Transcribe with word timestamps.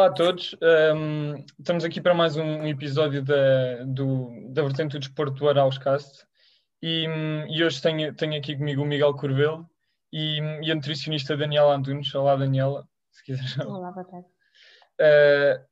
Olá 0.00 0.08
a 0.08 0.12
todos, 0.14 0.56
um, 0.96 1.44
estamos 1.58 1.84
aqui 1.84 2.00
para 2.00 2.14
mais 2.14 2.34
um 2.34 2.66
episódio 2.66 3.22
da, 3.22 3.84
do, 3.84 4.30
da 4.48 4.62
vertente 4.62 4.92
do 4.92 4.98
desporto 4.98 5.34
do 5.34 5.46
Arauscast 5.46 6.26
e, 6.80 7.04
e 7.50 7.62
hoje 7.62 7.82
tenho, 7.82 8.14
tenho 8.14 8.34
aqui 8.34 8.56
comigo 8.56 8.80
o 8.80 8.86
Miguel 8.86 9.12
Corvelo 9.12 9.68
e, 10.10 10.38
e 10.62 10.72
a 10.72 10.74
nutricionista 10.74 11.36
Daniela 11.36 11.76
Antunes. 11.76 12.14
Olá 12.14 12.34
Daniela, 12.34 12.88
se 13.10 13.22
quiseres. 13.24 13.58
Olá, 13.58 13.92
boa 13.92 14.06
tarde. 14.06 14.26
Uh, 14.98 15.66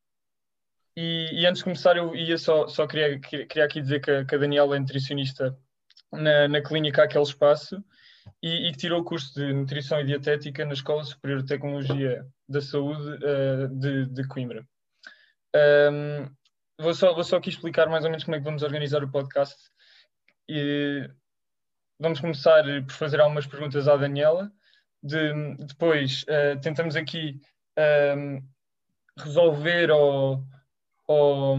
e, 0.95 1.31
e, 1.33 1.47
antes 1.47 1.61
de 1.61 1.65
começar 1.65 1.97
eu 1.97 2.15
ia 2.15 2.37
só, 2.37 2.69
só 2.69 2.87
queria, 2.87 3.19
queria 3.19 3.65
aqui 3.65 3.81
dizer 3.81 4.01
que 4.01 4.11
a, 4.11 4.27
que 4.27 4.35
a 4.35 4.39
Daniela 4.39 4.77
é 4.77 4.79
nutricionista 4.79 5.57
na, 6.13 6.47
na 6.49 6.61
clínica 6.61 7.03
Aquele 7.03 7.25
Espaço 7.25 7.83
e, 8.43 8.69
e 8.69 8.73
tirou 8.73 9.01
o 9.01 9.05
curso 9.05 9.35
de 9.35 9.53
Nutrição 9.53 10.01
e 10.01 10.05
Dietética 10.05 10.65
na 10.65 10.73
Escola 10.73 11.05
Superior 11.05 11.43
de 11.43 11.49
Tecnologia 11.49 12.27
da 12.49 12.61
Saúde 12.61 13.25
uh, 13.25 13.69
de, 13.69 14.07
de, 14.07 14.27
Coimbra. 14.27 14.67
Um, 15.93 16.31
vou, 16.81 16.95
só, 16.95 17.15
vou 17.15 17.25
só 17.25 17.37
aqui 17.37 17.51
explicar 17.51 17.89
mais 17.89 18.05
ou 18.05 18.11
menos 18.11 18.25
como 18.25 18.37
é 18.37 18.39
que 18.39 18.45
vamos 18.45 18.63
organizar 18.63 19.03
o 19.03 19.11
podcast. 19.11 19.57
E 20.49 21.09
vamos 22.01 22.21
começar 22.21 22.65
por 22.85 22.93
fazer 22.93 23.21
algumas 23.21 23.47
perguntas 23.47 23.89
à 23.89 23.97
Daniela. 23.97 24.51
De, 25.03 25.55
depois 25.59 26.25
uh, 26.25 26.61
tentamos 26.61 26.97
aqui 26.97 27.41
um, 28.17 28.43
resolver 29.17 29.91
ou, 29.91 30.43
ou 31.07 31.59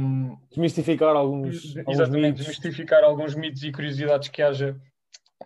desmistificar 0.49 1.15
alguns, 1.15 1.75
exatamente, 1.75 2.01
alguns 2.01 2.21
mitos. 2.21 2.45
desmistificar 2.45 3.03
alguns 3.03 3.35
mitos 3.35 3.63
e 3.63 3.71
curiosidades 3.71 4.27
que 4.29 4.41
haja 4.41 4.79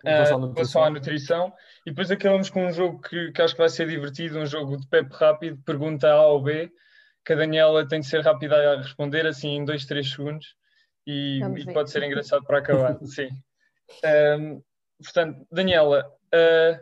em 0.04 0.10
relação 0.10 0.84
à 0.84 0.90
nutrição. 0.90 1.52
E 1.86 1.90
depois 1.90 2.10
acabamos 2.10 2.50
com 2.50 2.66
um 2.66 2.72
jogo 2.72 3.00
que, 3.00 3.32
que, 3.32 3.42
acho 3.42 3.54
que 3.54 3.60
vai 3.60 3.68
ser 3.68 3.88
divertido, 3.88 4.38
um 4.38 4.46
jogo 4.46 4.76
de 4.76 4.86
PEP 4.86 5.12
rápido, 5.12 5.62
pergunta 5.64 6.10
A 6.10 6.26
ou 6.26 6.42
B, 6.42 6.70
que 7.24 7.32
a 7.32 7.36
Daniela 7.36 7.86
tem 7.88 8.00
de 8.00 8.06
ser 8.06 8.20
rápida 8.20 8.72
a 8.72 8.76
responder, 8.76 9.26
assim, 9.26 9.56
em 9.56 9.64
2, 9.64 9.86
3 9.86 10.10
segundos, 10.10 10.56
e, 11.06 11.40
e 11.42 11.72
pode 11.72 11.90
ser 11.90 12.02
engraçado 12.02 12.44
para 12.44 12.58
acabar. 12.58 12.98
Sim. 13.04 13.28
Um, 14.38 14.62
portanto, 15.02 15.46
Daniela, 15.50 16.06
uh, 16.06 16.78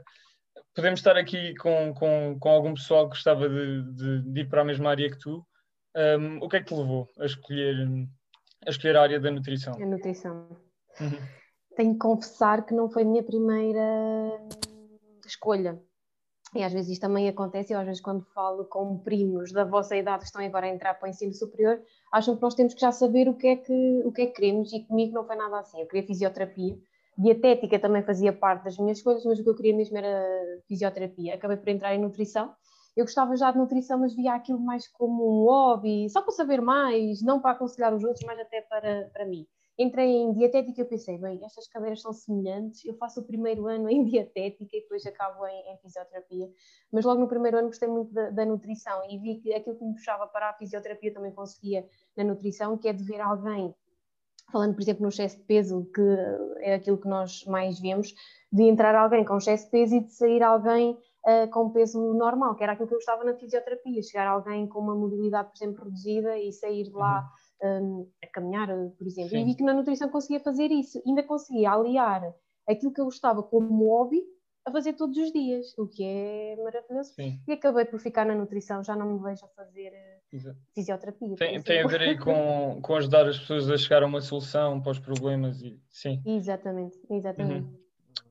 podemos 0.74 1.00
estar 1.00 1.16
aqui 1.16 1.54
com, 1.56 1.94
com, 1.94 2.36
com 2.38 2.48
algum 2.48 2.74
pessoal 2.74 3.04
que 3.04 3.16
gostava 3.16 3.48
de, 3.48 3.82
de, 3.94 4.32
de 4.32 4.40
ir 4.40 4.48
para 4.48 4.62
a 4.62 4.64
mesma 4.64 4.90
área 4.90 5.10
que 5.10 5.18
tu. 5.18 5.46
Um, 5.94 6.38
o 6.38 6.48
que 6.48 6.56
é 6.56 6.60
que 6.60 6.66
te 6.66 6.74
levou 6.74 7.08
a 7.20 7.26
escolher, 7.26 7.76
a 8.66 8.70
escolher 8.70 8.96
a 8.96 9.02
área 9.02 9.20
da 9.20 9.30
nutrição? 9.30 9.74
A 9.74 9.86
nutrição. 9.86 10.48
Uhum 11.00 11.41
tenho 11.76 11.92
que 11.94 11.98
confessar 11.98 12.64
que 12.64 12.74
não 12.74 12.90
foi 12.90 13.02
a 13.02 13.06
minha 13.06 13.22
primeira 13.22 14.40
escolha. 15.26 15.80
E 16.54 16.62
às 16.62 16.72
vezes 16.72 16.92
isto 16.92 17.00
também 17.00 17.28
acontece, 17.28 17.72
eu 17.72 17.78
às 17.78 17.86
vezes 17.86 18.02
quando 18.02 18.26
falo 18.34 18.66
com 18.66 18.98
primos 18.98 19.52
da 19.52 19.64
vossa 19.64 19.96
idade 19.96 20.20
que 20.20 20.26
estão 20.26 20.44
agora 20.44 20.66
a 20.66 20.68
entrar 20.68 20.92
para 20.94 21.06
o 21.06 21.10
ensino 21.10 21.32
superior, 21.32 21.80
acham 22.12 22.36
que 22.36 22.42
nós 22.42 22.54
temos 22.54 22.74
que 22.74 22.80
já 22.80 22.92
saber 22.92 23.26
o 23.26 23.34
que 23.34 23.46
é 23.46 23.56
que, 23.56 24.02
o 24.04 24.12
que, 24.12 24.22
é 24.22 24.26
que 24.26 24.34
queremos 24.34 24.70
e 24.72 24.84
comigo 24.84 25.14
não 25.14 25.26
foi 25.26 25.34
nada 25.34 25.60
assim. 25.60 25.80
Eu 25.80 25.86
queria 25.86 26.06
fisioterapia, 26.06 26.76
dietética 27.16 27.78
também 27.78 28.02
fazia 28.02 28.34
parte 28.34 28.64
das 28.64 28.76
minhas 28.76 28.98
escolhas, 28.98 29.24
mas 29.24 29.38
o 29.38 29.42
que 29.42 29.48
eu 29.48 29.56
queria 29.56 29.74
mesmo 29.74 29.96
era 29.96 30.22
fisioterapia. 30.68 31.34
Acabei 31.34 31.56
por 31.56 31.68
entrar 31.70 31.94
em 31.94 32.00
nutrição. 32.02 32.54
Eu 32.94 33.06
gostava 33.06 33.34
já 33.34 33.50
de 33.50 33.56
nutrição, 33.56 33.98
mas 33.98 34.14
via 34.14 34.34
aquilo 34.34 34.60
mais 34.60 34.86
como 34.86 35.24
um 35.24 35.46
hobby, 35.46 36.10
só 36.10 36.20
para 36.20 36.32
saber 36.32 36.60
mais, 36.60 37.22
não 37.22 37.40
para 37.40 37.52
aconselhar 37.52 37.94
os 37.94 38.04
outros, 38.04 38.22
mas 38.26 38.38
até 38.38 38.60
para, 38.60 39.08
para 39.10 39.24
mim 39.24 39.46
entrei 39.78 40.16
em 40.16 40.32
dietética 40.32 40.80
e 40.80 40.84
eu 40.84 40.88
pensei, 40.88 41.18
bem, 41.18 41.40
estas 41.44 41.66
cadeiras 41.66 42.02
são 42.02 42.12
semelhantes, 42.12 42.84
eu 42.84 42.94
faço 42.94 43.20
o 43.20 43.24
primeiro 43.24 43.66
ano 43.66 43.88
em 43.88 44.04
dietética 44.04 44.76
e 44.76 44.80
depois 44.80 45.04
acabo 45.06 45.46
em, 45.46 45.72
em 45.72 45.78
fisioterapia, 45.78 46.50
mas 46.92 47.04
logo 47.04 47.20
no 47.20 47.28
primeiro 47.28 47.58
ano 47.58 47.68
gostei 47.68 47.88
muito 47.88 48.12
da, 48.12 48.30
da, 48.30 48.44
nutrição 48.44 49.02
e 49.08 49.18
vi 49.18 49.36
que 49.36 49.54
aquilo 49.54 49.76
que 49.76 49.84
me 49.84 49.94
puxava 49.94 50.26
para 50.26 50.50
a 50.50 50.54
fisioterapia 50.54 51.12
também 51.12 51.32
conseguia 51.32 51.86
na 52.16 52.24
nutrição, 52.24 52.76
que 52.76 52.88
é 52.88 52.92
de 52.92 53.02
ver 53.02 53.20
alguém, 53.20 53.74
falando 54.50 54.74
por 54.74 54.82
exemplo 54.82 55.02
no 55.02 55.08
excesso 55.08 55.38
de 55.38 55.44
peso, 55.44 55.90
que 55.94 56.02
é 56.60 56.74
aquilo 56.74 56.98
que 56.98 57.08
nós 57.08 57.44
mais 57.46 57.80
vemos, 57.80 58.14
de 58.52 58.64
entrar 58.64 58.94
alguém 58.94 59.24
com 59.24 59.38
excesso 59.38 59.64
de 59.64 59.70
peso 59.70 59.96
e 59.96 60.00
de 60.00 60.12
sair 60.12 60.42
alguém 60.42 60.92
uh, 61.26 61.50
com 61.50 61.70
peso 61.70 61.98
normal, 62.12 62.54
que 62.54 62.62
era 62.62 62.72
aquilo 62.72 62.88
que 62.88 62.94
eu 62.94 62.98
gostava 62.98 63.24
na 63.24 63.34
fisioterapia, 63.34 64.02
chegar 64.02 64.26
alguém 64.26 64.66
com 64.66 64.80
uma 64.80 64.94
mobilidade, 64.94 65.48
por 65.48 65.56
exemplo, 65.56 65.84
reduzida 65.84 66.38
e 66.38 66.52
sair 66.52 66.84
de 66.84 66.92
lá 66.92 67.20
uhum 67.20 67.41
um, 67.62 68.08
a 68.22 68.26
caminhar, 68.26 68.68
por 68.98 69.06
exemplo. 69.06 69.30
Sim. 69.30 69.42
E 69.42 69.44
vi 69.44 69.54
que 69.54 69.62
na 69.62 69.74
nutrição 69.74 70.08
conseguia 70.08 70.40
fazer 70.40 70.70
isso. 70.70 71.02
Ainda 71.06 71.22
conseguia 71.22 71.70
aliar 71.70 72.34
aquilo 72.68 72.92
que 72.92 73.00
eu 73.00 73.06
gostava 73.06 73.42
como 73.42 73.88
hobby 73.88 74.22
a 74.64 74.70
fazer 74.70 74.92
todos 74.92 75.16
os 75.18 75.32
dias, 75.32 75.76
o 75.76 75.88
que 75.88 76.04
é 76.04 76.56
maravilhoso. 76.56 77.14
Sim. 77.14 77.40
E 77.46 77.52
acabei 77.52 77.84
por 77.84 77.98
ficar 77.98 78.24
na 78.24 78.34
nutrição, 78.34 78.82
já 78.82 78.94
não 78.94 79.14
me 79.14 79.22
vejo 79.22 79.44
a 79.44 79.48
fazer 79.48 79.92
eh, 79.92 80.20
Exato. 80.32 80.58
fisioterapia. 80.72 81.34
Tem, 81.36 81.60
tem 81.60 81.82
a 81.82 81.86
ver 81.86 82.00
aí 82.00 82.18
com, 82.18 82.80
com 82.82 82.94
ajudar 82.94 83.28
as 83.28 83.38
pessoas 83.38 83.68
a 83.68 83.76
chegar 83.76 84.02
a 84.04 84.06
uma 84.06 84.20
solução 84.20 84.80
para 84.80 84.92
os 84.92 85.00
problemas 85.00 85.60
e 85.62 85.80
sim. 85.90 86.22
Exatamente, 86.24 86.96
exatamente. 87.10 87.66
Uhum. 87.66 87.82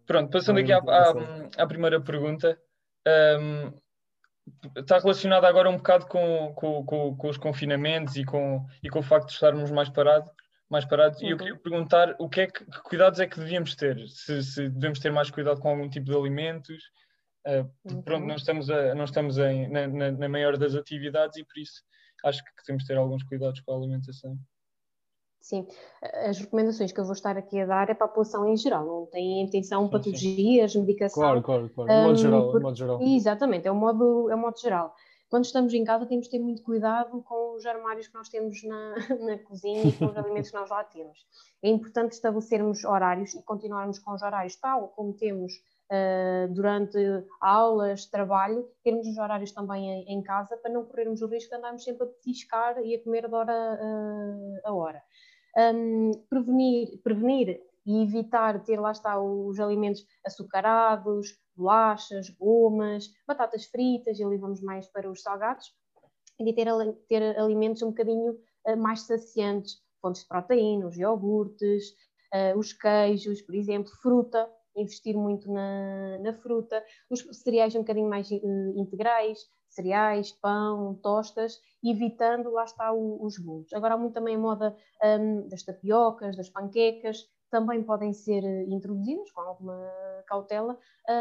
Pronto, 0.05 0.31
passando 0.31 0.59
aqui 0.59 0.71
à, 0.71 0.77
à, 0.77 1.63
à 1.63 1.67
primeira 1.67 1.99
pergunta. 1.99 2.57
Um, 3.05 3.73
está 4.75 4.99
relacionada 4.99 5.47
agora 5.47 5.69
um 5.69 5.77
bocado 5.77 6.07
com, 6.07 6.53
com, 6.55 6.85
com, 6.85 7.15
com, 7.15 7.29
os 7.29 7.37
confinamentos 7.37 8.15
e 8.15 8.23
com, 8.23 8.65
e 8.83 8.89
com 8.89 8.99
o 8.99 9.03
facto 9.03 9.27
de 9.27 9.33
estarmos 9.33 9.71
mais 9.71 9.89
parados. 9.89 10.31
Mais 10.69 10.85
parados. 10.85 11.21
Uhum. 11.21 11.27
E 11.27 11.31
eu 11.31 11.37
queria 11.37 11.57
perguntar 11.57 12.15
o 12.17 12.29
que 12.29 12.41
é 12.41 12.47
que, 12.47 12.65
que 12.65 12.81
cuidados 12.83 13.19
é 13.19 13.27
que 13.27 13.39
devíamos 13.39 13.75
ter? 13.75 14.07
Se, 14.07 14.41
se, 14.41 14.69
devemos 14.69 14.99
ter 14.99 15.11
mais 15.11 15.29
cuidado 15.29 15.59
com 15.59 15.69
algum 15.69 15.89
tipo 15.89 16.05
de 16.05 16.15
alimentos? 16.15 16.83
Uh, 17.45 17.69
uhum. 17.85 18.01
Pronto, 18.01 18.25
não 18.25 18.35
estamos, 18.35 18.69
a, 18.69 18.95
não 18.95 19.03
estamos 19.03 19.37
na, 19.37 19.87
na, 19.87 20.11
na 20.11 20.29
maior 20.29 20.57
das 20.57 20.75
atividades 20.75 21.37
e 21.37 21.43
por 21.43 21.57
isso 21.59 21.83
acho 22.23 22.43
que 22.43 22.63
temos 22.65 22.83
de 22.83 22.87
ter 22.87 22.97
alguns 22.97 23.23
cuidados 23.23 23.59
com 23.61 23.73
a 23.73 23.77
alimentação. 23.77 24.37
Sim, 25.41 25.67
as 26.27 26.37
recomendações 26.37 26.91
que 26.91 26.99
eu 26.99 27.03
vou 27.03 27.13
estar 27.13 27.35
aqui 27.35 27.59
a 27.59 27.65
dar 27.65 27.89
é 27.89 27.95
para 27.95 28.05
a 28.05 28.09
população 28.09 28.47
em 28.47 28.55
geral, 28.55 28.85
não 28.85 29.05
tem 29.07 29.41
intenção 29.41 29.85
sim, 29.85 29.91
patologias, 29.91 30.71
sim. 30.73 30.81
medicação. 30.81 31.23
Claro, 31.23 31.41
claro, 31.41 31.69
claro. 31.69 31.91
Um, 31.91 32.03
modo 32.03 32.15
geral, 32.15 32.51
por... 32.51 32.61
modo 32.61 32.77
geral. 32.77 33.01
Exatamente, 33.01 33.67
é 33.67 33.71
o 33.71 33.75
modo, 33.75 34.29
é 34.29 34.35
o 34.35 34.37
modo 34.37 34.59
geral. 34.59 34.95
Quando 35.31 35.45
estamos 35.45 35.73
em 35.73 35.83
casa 35.83 36.05
temos 36.05 36.25
de 36.25 36.31
ter 36.31 36.39
muito 36.39 36.61
cuidado 36.61 37.23
com 37.23 37.55
os 37.55 37.65
armários 37.65 38.07
que 38.07 38.13
nós 38.13 38.29
temos 38.29 38.61
na, 38.63 38.95
na 39.25 39.37
cozinha 39.39 39.83
e 39.83 39.91
com 39.93 40.05
os 40.05 40.17
alimentos 40.17 40.51
que 40.51 40.57
nós 40.57 40.69
lá 40.69 40.83
temos. 40.83 41.25
É 41.63 41.69
importante 41.69 42.11
estabelecermos 42.11 42.83
horários 42.83 43.33
e 43.33 43.41
continuarmos 43.41 43.97
com 43.97 44.13
os 44.13 44.21
horários 44.21 44.55
tal 44.57 44.89
como 44.89 45.13
temos 45.13 45.53
uh, 45.53 46.53
durante 46.53 46.97
aulas, 47.39 48.05
trabalho, 48.05 48.69
termos 48.83 49.07
os 49.07 49.17
horários 49.17 49.51
também 49.53 49.89
em, 49.89 50.17
em, 50.17 50.21
casa 50.21 50.55
para 50.57 50.71
não 50.71 50.85
corrermos 50.85 51.21
o 51.21 51.27
risco 51.27 51.49
de 51.49 51.55
andarmos 51.55 51.83
sempre 51.83 52.03
a 52.03 52.07
petiscar 52.07 52.77
e 52.83 52.95
a 52.95 53.03
comer 53.03 53.27
de 53.27 53.33
hora 53.33 53.79
uh, 53.81 54.59
a 54.65 54.73
hora 54.73 55.01
um, 55.57 56.11
prevenir, 56.29 57.01
prevenir 57.03 57.61
e 57.85 58.03
evitar 58.03 58.63
ter, 58.63 58.79
lá 58.79 58.91
está, 58.91 59.19
os 59.19 59.59
alimentos 59.59 60.05
açucarados, 60.25 61.37
bolachas, 61.55 62.29
gomas, 62.29 63.09
batatas 63.27 63.65
fritas, 63.65 64.19
e 64.19 64.23
ali 64.23 64.37
vamos 64.37 64.61
mais 64.61 64.87
para 64.87 65.09
os 65.09 65.21
salgados, 65.21 65.73
e 66.39 66.53
ter, 66.53 66.67
ter 67.07 67.39
alimentos 67.39 67.81
um 67.81 67.89
bocadinho 67.89 68.33
uh, 68.67 68.77
mais 68.77 69.01
saciantes, 69.01 69.81
fontes 70.01 70.21
de 70.21 70.27
proteína, 70.27 70.87
os 70.87 70.97
iogurtes, 70.97 71.89
uh, 72.33 72.57
os 72.57 72.73
queijos, 72.73 73.41
por 73.41 73.55
exemplo, 73.55 73.91
fruta, 74.01 74.49
investir 74.75 75.15
muito 75.15 75.51
na, 75.51 76.17
na 76.19 76.33
fruta, 76.33 76.83
os 77.09 77.21
cereais 77.31 77.75
um 77.75 77.79
bocadinho 77.79 78.09
mais 78.09 78.29
uh, 78.31 78.79
integrais, 78.79 79.39
cereais, 79.71 80.31
pão, 80.31 80.95
tostas, 81.01 81.59
evitando, 81.83 82.51
lá 82.51 82.63
está, 82.63 82.91
o, 82.93 83.23
os 83.25 83.37
bolos. 83.37 83.73
Agora 83.73 83.95
há 83.95 83.97
muito 83.97 84.13
também 84.13 84.35
a 84.35 84.39
moda 84.39 84.75
um, 85.03 85.47
das 85.47 85.63
tapiocas, 85.63 86.35
das 86.35 86.49
panquecas, 86.49 87.27
também 87.51 87.83
podem 87.83 88.13
ser 88.13 88.43
eh, 88.43 88.63
introduzidas 88.69 89.29
com 89.31 89.41
alguma 89.41 89.77
cautela, 90.25 90.77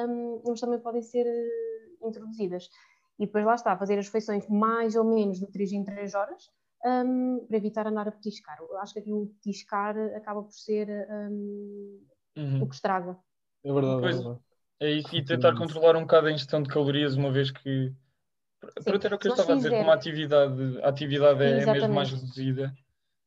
um, 0.08 0.40
mas 0.46 0.60
também 0.60 0.78
podem 0.78 1.02
ser 1.02 1.26
uh, 1.26 2.08
introduzidas. 2.08 2.70
E 3.18 3.26
depois 3.26 3.44
lá 3.44 3.56
está, 3.56 3.76
fazer 3.76 3.98
as 3.98 4.06
refeições 4.06 4.48
mais 4.48 4.94
ou 4.94 5.04
menos 5.04 5.40
de 5.40 5.46
3 5.48 5.72
em 5.72 5.84
3 5.84 6.14
horas, 6.14 6.48
um, 6.86 7.44
para 7.46 7.56
evitar 7.56 7.86
andar 7.86 8.06
a 8.06 8.12
petiscar. 8.12 8.56
Eu 8.60 8.78
acho 8.78 8.94
que 8.94 9.00
aqui 9.00 9.12
o 9.12 9.26
petiscar 9.26 9.96
acaba 10.14 10.42
por 10.42 10.52
ser 10.52 10.88
um, 11.10 12.00
uhum. 12.38 12.62
o 12.62 12.68
que 12.68 12.74
estraga. 12.76 13.18
É 13.64 13.72
verdade, 13.72 13.98
é 13.98 14.12
verdade. 14.12 14.40
É, 14.80 14.92
e, 14.92 15.02
e 15.12 15.24
tentar 15.24 15.54
controlar 15.58 15.96
um 15.96 16.02
bocado 16.02 16.28
a 16.28 16.32
ingestão 16.32 16.62
de 16.62 16.70
calorias, 16.70 17.16
uma 17.16 17.30
vez 17.30 17.50
que 17.50 17.92
para 18.84 18.98
ter 18.98 19.12
o 19.12 19.18
que 19.18 19.28
eu 19.28 19.32
estava 19.32 19.52
a 19.52 19.56
dizer, 19.56 19.70
como 19.70 19.90
a 19.90 19.94
atividade, 19.94 20.80
a 20.82 20.88
atividade 20.88 21.42
é, 21.42 21.62
é 21.62 21.72
mesmo 21.72 21.94
mais 21.94 22.10
reduzida. 22.10 22.72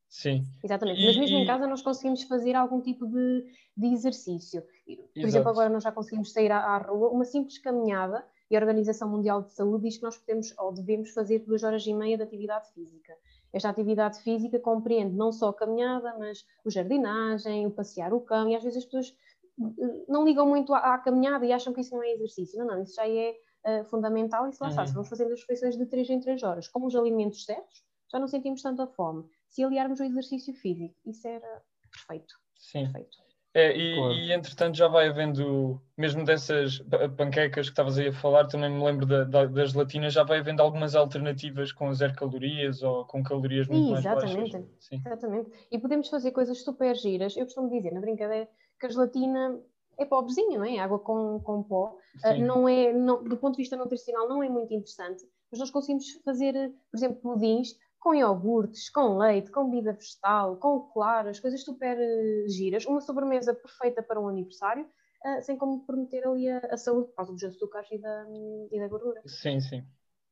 Sim. 0.08 0.44
Exatamente, 0.62 1.02
e, 1.02 1.06
mas 1.06 1.16
mesmo 1.16 1.36
e... 1.38 1.42
em 1.42 1.46
casa 1.46 1.66
nós 1.66 1.82
conseguimos 1.82 2.22
fazer 2.22 2.54
algum 2.54 2.80
tipo 2.80 3.04
de, 3.04 3.46
de 3.76 3.86
exercício. 3.88 4.62
Por 4.62 4.92
Exato. 4.92 5.26
exemplo, 5.26 5.48
agora 5.50 5.68
nós 5.68 5.82
já 5.82 5.90
conseguimos 5.90 6.32
sair 6.32 6.52
à, 6.52 6.58
à, 6.58 6.78
rua, 6.78 7.08
uma 7.08 7.24
simples 7.24 7.58
caminhada, 7.58 8.24
e 8.48 8.56
a 8.56 8.60
Organização 8.60 9.08
Mundial 9.08 9.42
de 9.42 9.52
Saúde 9.52 9.84
diz 9.84 9.96
que 9.96 10.04
nós 10.04 10.16
podemos 10.16 10.54
ou 10.58 10.72
devemos 10.72 11.10
fazer 11.10 11.40
duas 11.40 11.64
horas 11.64 11.84
e 11.86 11.92
meia 11.92 12.16
de 12.16 12.22
atividade 12.22 12.70
física. 12.72 13.12
Esta 13.52 13.70
atividade 13.70 14.20
física 14.20 14.58
compreende 14.60 15.16
não 15.16 15.32
só 15.32 15.48
a 15.48 15.54
caminhada, 15.54 16.14
mas 16.18 16.46
o 16.64 16.70
jardinagem, 16.70 17.66
o 17.66 17.70
passear 17.70 18.12
o 18.12 18.20
cão, 18.20 18.48
e 18.48 18.54
às 18.54 18.62
vezes 18.62 18.78
as 18.78 18.84
pessoas 18.84 19.16
eh, 19.60 20.04
não 20.08 20.24
ligam 20.24 20.46
muito 20.46 20.72
à, 20.74 20.94
à 20.94 20.98
caminhada 20.98 21.44
e 21.44 21.52
acham 21.52 21.72
que 21.72 21.80
isso 21.80 21.94
não 21.94 22.02
é 22.02 22.12
exercício. 22.12 22.58
Não, 22.58 22.66
não, 22.66 22.82
isso 22.82 22.94
já 22.94 23.08
é 23.08 23.34
uh, 23.66 23.84
fundamental. 23.84 24.48
E 24.48 24.52
se 24.52 24.62
lá 24.62 24.68
está, 24.68 24.82
uhum. 24.82 24.86
se 24.88 24.94
vamos 24.94 25.08
fazendo 25.08 25.32
as 25.32 25.40
refeições 25.40 25.76
de 25.76 25.86
3 25.86 26.10
em 26.10 26.20
3 26.20 26.42
horas, 26.42 26.68
com 26.68 26.84
os 26.84 26.94
alimentos 26.94 27.44
certos, 27.44 27.82
já 28.10 28.18
não 28.18 28.28
sentimos 28.28 28.62
tanta 28.62 28.86
fome. 28.86 29.24
Se 29.48 29.62
aliarmos 29.62 30.00
o 30.00 30.04
exercício 30.04 30.54
físico, 30.54 30.94
isso 31.06 31.26
era 31.26 31.62
perfeito. 31.90 32.34
Sim. 32.56 32.84
Perfeito. 32.84 33.24
É, 33.56 33.76
e, 33.76 33.94
claro. 33.94 34.12
e, 34.14 34.32
entretanto 34.32 34.76
já 34.76 34.88
vai 34.88 35.08
havendo, 35.08 35.80
mesmo 35.96 36.24
dessas 36.24 36.80
panquecas 37.16 37.66
que 37.66 37.72
estavas 37.72 37.96
aí 37.96 38.08
a 38.08 38.12
falar, 38.12 38.48
também 38.48 38.68
me 38.68 38.84
lembro 38.84 39.06
da, 39.06 39.22
da, 39.22 39.46
das 39.46 39.70
gelatinas, 39.70 40.12
já 40.12 40.24
vai 40.24 40.40
havendo 40.40 40.60
algumas 40.60 40.96
alternativas 40.96 41.70
com 41.70 41.94
zero 41.94 42.16
calorias 42.16 42.82
ou 42.82 43.04
com 43.04 43.22
calorias 43.22 43.68
muito 43.68 43.84
Sim, 43.84 43.92
mais 43.92 44.04
exatamente, 44.04 44.52
baixas. 44.52 44.70
Sim. 44.80 45.02
Exatamente. 45.06 45.50
E 45.70 45.78
podemos 45.78 46.08
fazer 46.08 46.32
coisas 46.32 46.64
super 46.64 46.96
giras. 46.96 47.36
Eu 47.36 47.44
costumo 47.44 47.70
dizer 47.70 47.92
na 47.92 48.00
brincadeira 48.00 48.48
que 48.80 48.86
a 48.86 48.88
gelatina 48.88 49.60
é 49.98 50.04
pobrezinha, 50.04 50.58
não 50.58 50.64
é? 50.64 50.78
Água 50.78 50.98
com, 50.98 51.40
com 51.40 51.62
pó. 51.62 51.98
Uh, 52.24 52.40
não 52.44 52.68
é, 52.68 52.92
não, 52.92 53.22
do 53.22 53.36
ponto 53.36 53.56
de 53.56 53.62
vista 53.62 53.76
nutricional, 53.76 54.28
não 54.28 54.42
é 54.42 54.48
muito 54.48 54.72
interessante, 54.72 55.24
mas 55.50 55.60
nós 55.60 55.70
conseguimos 55.70 56.10
fazer, 56.24 56.52
por 56.90 56.96
exemplo, 56.96 57.20
pudins 57.20 57.76
com 57.98 58.14
iogurtes, 58.14 58.90
com 58.90 59.16
leite, 59.16 59.50
com 59.50 59.70
bebida 59.70 59.94
vegetal, 59.94 60.56
com 60.56 60.80
claras, 60.92 61.40
coisas 61.40 61.64
super 61.64 61.96
uh, 61.96 62.48
giras, 62.48 62.84
uma 62.84 63.00
sobremesa 63.00 63.54
perfeita 63.54 64.02
para 64.02 64.20
um 64.20 64.28
aniversário, 64.28 64.84
uh, 64.84 65.42
sem 65.42 65.56
comprometer 65.56 66.26
ali 66.26 66.48
a, 66.48 66.58
a, 66.70 66.76
saúde 66.76 67.08
por 67.08 67.16
causa 67.16 67.32
dos 67.32 67.44
açúcares 67.44 67.90
e 67.90 67.98
da, 67.98 68.26
e 68.70 68.78
da 68.78 68.88
gordura. 68.88 69.22
Sim, 69.24 69.58
sim. 69.60 69.84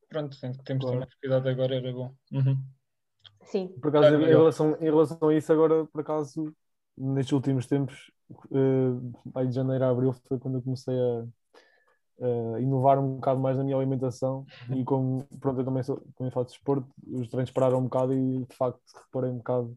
Pronto, 0.08 0.38
temos 0.38 0.58
que 0.58 0.65
ter 0.65 0.75
mais 0.75 1.15
cuidado 1.15 1.49
agora, 1.49 1.76
era 1.76 1.93
bom. 1.93 2.15
Uhum. 2.31 2.58
Sim. 3.44 3.69
Por 3.81 3.88
acaso, 3.88 4.17
em 4.17 4.26
relação, 4.26 4.76
em 4.79 4.85
relação 4.85 5.29
a 5.29 5.35
isso, 5.35 5.53
agora, 5.53 5.87
por 5.87 6.00
acaso, 6.03 6.55
nestes 6.97 7.33
últimos 7.33 7.67
tempos, 7.67 8.11
uh, 8.50 9.47
de 9.47 9.55
janeiro 9.55 9.85
a 9.85 9.91
abril, 9.91 10.12
foi 10.27 10.39
quando 10.39 10.59
eu 10.59 10.62
comecei 10.62 10.94
a 10.94 11.25
inovar 12.61 12.99
um 12.99 13.17
bocado 13.17 13.41
mais 13.41 13.56
na 13.56 13.65
minha 13.65 13.77
alimentação 13.77 14.47
e 14.71 14.85
como 14.85 15.27
pronto, 15.41 15.61
eu 15.61 15.65
também, 15.65 15.83
sou, 15.83 16.00
também 16.17 16.31
faço 16.31 16.50
desporto, 16.50 16.87
os 17.09 17.29
treinos 17.29 17.50
pararam 17.50 17.79
um 17.79 17.85
bocado 17.85 18.15
e 18.15 18.44
de 18.44 18.56
facto 18.56 18.81
reparei 19.06 19.31
um 19.31 19.39
bocado 19.39 19.77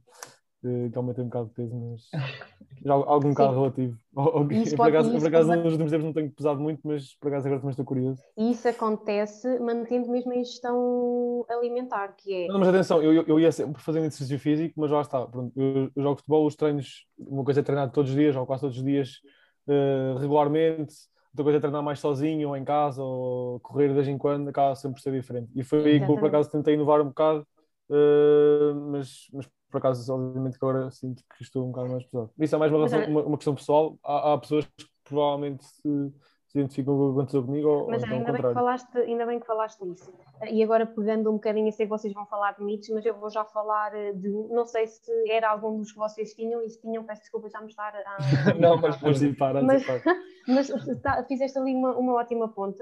que 0.91 0.97
aumentei 0.97 1.23
um 1.23 1.27
bocado 1.27 1.47
de 1.47 1.53
peso, 1.53 1.75
mas 1.75 2.09
algo 2.85 3.27
um 3.27 3.29
bocado 3.31 3.53
relativo. 3.53 3.97
Isso 4.51 4.75
por 4.75 4.87
acaso, 4.87 5.11
por 5.11 5.27
acaso 5.27 5.55
nos 5.55 5.73
últimos 5.73 5.91
tempos 5.91 6.05
não 6.05 6.13
tenho 6.13 6.31
pesado 6.31 6.59
muito, 6.59 6.81
mas 6.83 7.15
por 7.15 7.27
acaso 7.27 7.47
agora 7.47 7.61
também 7.61 7.71
estou 7.71 7.85
curioso. 7.85 8.21
E 8.37 8.51
isso 8.51 8.67
acontece 8.67 9.59
mantendo 9.59 10.09
mesmo 10.09 10.31
a 10.31 10.35
ingestão 10.35 11.45
alimentar, 11.49 12.15
que 12.15 12.45
é. 12.45 12.47
Não, 12.47 12.59
mas 12.59 12.69
atenção, 12.69 13.01
eu, 13.01 13.23
eu 13.23 13.39
ia 13.39 13.51
sempre 13.51 13.81
fazendo 13.81 14.05
exercício 14.05 14.39
físico, 14.39 14.79
mas 14.79 14.91
lá 14.91 15.01
está. 15.01 15.25
Pronto, 15.25 15.51
eu, 15.55 15.91
eu 15.95 16.03
jogo 16.03 16.17
futebol, 16.17 16.45
os 16.45 16.55
treinos, 16.55 17.05
uma 17.17 17.43
coisa 17.43 17.59
é 17.59 17.63
treinar 17.63 17.91
todos 17.91 18.11
os 18.11 18.17
dias, 18.17 18.35
ou 18.35 18.45
quase 18.45 18.61
todos 18.61 18.77
os 18.77 18.83
dias, 18.83 19.19
uh, 19.67 20.17
regularmente 20.17 20.93
outra 21.35 21.43
coisa 21.43 21.57
é 21.57 21.61
treinar 21.61 21.83
mais 21.83 21.99
sozinho 21.99 22.49
ou 22.49 22.57
em 22.57 22.63
casa 22.63 23.03
ou 23.03 23.59
correr 23.59 23.89
de 23.89 23.93
vez 23.93 24.07
em 24.07 24.17
quando, 24.17 24.47
acaba 24.47 24.73
sempre 24.75 24.95
por 24.95 25.01
ser 25.01 25.11
diferente. 25.11 25.51
E 25.53 25.63
foi 25.63 25.83
aí 25.85 25.99
que 25.99 26.09
eu 26.09 26.15
por 26.15 26.27
acaso 26.27 26.49
tentei 26.49 26.75
inovar 26.75 27.01
um 27.01 27.07
bocado, 27.07 27.45
uh, 27.89 28.75
mas, 28.89 29.27
mas 29.33 29.45
por 29.75 29.79
acaso, 29.79 30.13
obviamente, 30.13 30.57
que 30.57 30.65
agora 30.65 30.89
sinto 30.89 31.21
que 31.35 31.43
estou 31.43 31.65
um 31.65 31.71
bocado 31.71 31.89
mais 31.89 32.05
pesado. 32.05 32.31
Isso 32.39 32.55
é 32.55 32.57
mais 32.57 32.71
uma, 32.71 32.81
razão, 32.81 33.05
uma, 33.05 33.23
uma, 33.23 33.37
questão 33.37 33.55
pessoal. 33.55 33.99
Há, 34.03 34.33
há 34.33 34.37
pessoas 34.37 34.65
que 34.65 34.85
provavelmente 35.03 35.65
se, 35.65 36.13
se 36.47 36.59
identificam 36.59 36.95
com 36.95 37.03
o 37.03 37.07
que 37.07 37.19
aconteceu 37.19 37.43
comigo. 37.43 37.87
Mas 37.89 38.03
ou, 38.03 38.07
então 38.07 38.17
ainda, 38.17 38.31
bem 38.31 38.41
que 38.41 38.53
falaste, 38.53 38.97
ainda 38.97 39.25
bem 39.25 39.39
que 39.41 39.45
falaste 39.45 39.81
nisso. 39.83 40.13
E 40.49 40.63
agora 40.63 40.85
pegando 40.85 41.29
um 41.29 41.33
bocadinho, 41.33 41.67
eu 41.67 41.71
sei 41.73 41.85
que 41.85 41.89
vocês 41.89 42.13
vão 42.13 42.25
falar 42.25 42.53
de 42.53 42.63
mitos, 42.63 42.87
mas 42.89 43.05
eu 43.05 43.19
vou 43.19 43.29
já 43.29 43.43
falar 43.43 43.93
eh, 43.93 44.13
de. 44.13 44.29
Não 44.29 44.65
sei 44.65 44.87
se 44.87 45.11
era 45.29 45.49
algum 45.49 45.77
dos 45.77 45.91
que 45.91 45.97
vocês 45.97 46.33
tinham, 46.33 46.61
e 46.61 46.69
se 46.69 46.79
tinham, 46.79 47.03
peço 47.03 47.23
desculpa 47.23 47.49
já 47.49 47.59
me 47.59 47.67
estar 47.67 47.93
a. 47.93 48.17
não, 48.57 48.77
mas 48.77 48.95
por 48.95 49.09
antecipar, 49.09 49.61
mas, 49.61 49.83
mas 50.47 51.01
tá, 51.01 51.21
fizeste 51.27 51.57
ali 51.59 51.75
uma, 51.75 51.97
uma 51.97 52.13
ótima 52.13 52.47
ponta. 52.47 52.81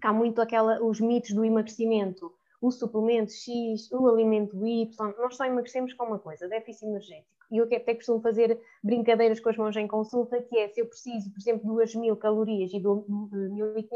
Que 0.00 0.06
há 0.06 0.12
muito 0.12 0.40
aquela, 0.40 0.82
os 0.82 1.00
mitos 1.00 1.32
do 1.32 1.44
emagrecimento 1.44 2.32
o 2.60 2.70
suplemento 2.70 3.32
X, 3.32 3.90
o 3.92 4.08
alimento 4.08 4.66
Y, 4.66 5.14
nós 5.18 5.36
só 5.36 5.44
emagrecemos 5.44 5.92
com 5.94 6.04
uma 6.04 6.18
coisa, 6.18 6.48
déficit 6.48 6.86
energético. 6.86 7.38
E 7.50 7.56
eu 7.56 7.64
até 7.64 7.94
costumo 7.94 8.20
fazer 8.20 8.60
brincadeiras 8.82 9.40
com 9.40 9.48
as 9.48 9.56
mãos 9.56 9.76
em 9.76 9.88
consulta, 9.88 10.42
que 10.42 10.58
é 10.58 10.68
se 10.68 10.80
eu 10.80 10.86
preciso, 10.86 11.30
por 11.30 11.38
exemplo, 11.38 11.62
de 11.62 11.98
2.000 11.98 12.16
calorias 12.18 12.72
e 12.72 12.78
de 12.78 12.86
1.500, 12.86 13.86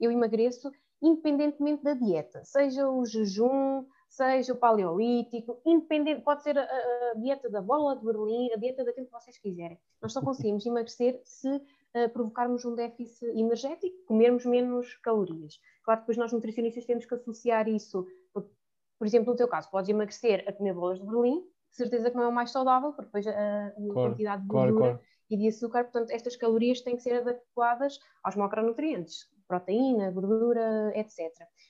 eu 0.00 0.12
emagreço 0.12 0.70
independentemente 1.02 1.82
da 1.82 1.92
dieta, 1.92 2.42
seja 2.44 2.88
o 2.88 3.04
jejum, 3.04 3.84
seja 4.08 4.54
o 4.54 4.56
paleolítico, 4.56 5.60
independente, 5.66 6.22
pode 6.22 6.42
ser 6.42 6.56
a, 6.56 6.62
a, 6.62 7.14
dieta 7.16 7.50
da 7.50 7.60
bola 7.60 7.96
de 7.96 8.04
Berlim, 8.04 8.50
a 8.52 8.56
dieta 8.56 8.84
daquilo 8.84 9.06
que 9.06 9.12
vocês 9.12 9.36
quiserem. 9.38 9.78
Nós 10.00 10.12
só 10.12 10.22
conseguimos 10.24 10.64
emagrecer 10.64 11.20
se 11.24 11.60
uh, 11.94 12.08
provocarmos 12.10 12.64
um 12.64 12.74
déficit 12.74 13.26
energético, 13.38 13.96
comermos 14.06 14.44
menos 14.44 14.94
calorias. 14.96 15.58
Claro 15.82 16.00
que 16.00 16.02
depois 16.04 16.18
nós 16.18 16.32
nutricionistas 16.32 16.84
temos 16.84 17.04
que 17.04 17.14
associar 17.14 17.68
isso, 17.68 18.06
por, 18.32 18.50
por 18.98 19.06
exemplo, 19.06 19.32
no 19.32 19.36
teu 19.36 19.48
caso, 19.48 19.70
podes 19.70 19.88
emagrecer 19.88 20.44
a 20.46 20.52
comer 20.52 20.74
bolas 20.74 20.98
de 20.98 21.06
Berlim, 21.06 21.40
de 21.70 21.76
certeza 21.76 22.10
que 22.10 22.16
não 22.16 22.24
é 22.24 22.28
o 22.28 22.32
mais 22.32 22.50
saudável, 22.50 22.92
porque 22.92 23.06
depois 23.06 23.26
a, 23.26 23.66
a 23.66 23.70
claro, 23.72 24.10
quantidade 24.10 24.42
de 24.42 24.48
gordura 24.48 24.76
claro, 24.76 24.94
claro. 24.94 25.00
e 25.30 25.36
de 25.36 25.48
açúcar, 25.48 25.84
portanto, 25.84 26.10
estas 26.10 26.36
calorias 26.36 26.80
têm 26.80 26.96
que 26.96 27.02
ser 27.02 27.14
adequadas 27.14 27.98
aos 28.22 28.36
macronutrientes, 28.36 29.28
proteína, 29.48 30.10
gordura, 30.10 30.92
etc. 30.94 31.18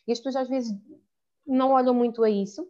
E 0.07 0.13
as 0.13 0.19
pessoas 0.19 0.37
às 0.37 0.49
vezes 0.49 0.73
não 1.47 1.73
olham 1.73 1.95
muito 1.95 2.23
a 2.23 2.31
isso. 2.31 2.69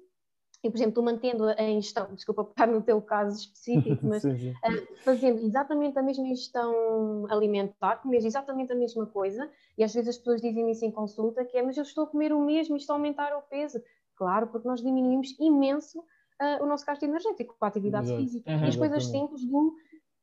E, 0.65 0.71
por 0.71 0.77
exemplo, 0.79 0.95
tu 0.95 1.03
mantendo 1.03 1.45
a 1.45 1.63
ingestão, 1.63 2.15
desculpa 2.15 2.43
estar 2.43 2.67
no 2.67 2.81
teu 2.81 3.01
caso 3.03 3.39
específico, 3.39 4.01
mas 4.09 4.23
sim, 4.23 4.37
sim. 4.39 4.51
Uh, 4.51 4.97
fazendo 5.05 5.45
exatamente 5.45 5.99
a 5.99 6.03
mesma 6.03 6.25
ingestão 6.25 7.27
alimentar, 7.29 7.97
comer 7.97 8.25
exatamente 8.25 8.73
a 8.73 8.75
mesma 8.75 9.05
coisa, 9.05 9.51
e 9.77 9.85
às 9.85 9.93
vezes 9.93 10.09
as 10.09 10.19
pessoas 10.19 10.41
dizem 10.41 10.71
isso 10.71 10.85
em 10.85 10.91
consulta, 10.91 11.45
que 11.45 11.59
é, 11.59 11.63
mas 11.63 11.77
eu 11.77 11.83
estou 11.83 12.05
a 12.05 12.07
comer 12.07 12.33
o 12.33 12.41
mesmo 12.41 12.77
e 12.77 12.79
estou 12.79 12.95
a 12.95 12.97
aumentar 12.97 13.37
o 13.37 13.43
peso. 13.43 13.79
Claro, 14.17 14.47
porque 14.47 14.67
nós 14.67 14.81
diminuímos 14.81 15.39
imenso 15.39 15.99
uh, 16.01 16.63
o 16.63 16.67
nosso 16.67 16.87
gasto 16.87 17.03
energético 17.03 17.57
com 17.59 17.65
a 17.65 17.69
atividade 17.69 18.07
Exato. 18.07 18.23
física. 18.23 18.51
Uhum, 18.51 18.65
e 18.65 18.69
as 18.69 18.77
coisas 18.77 19.07
simples 19.07 19.45
do 19.45 19.75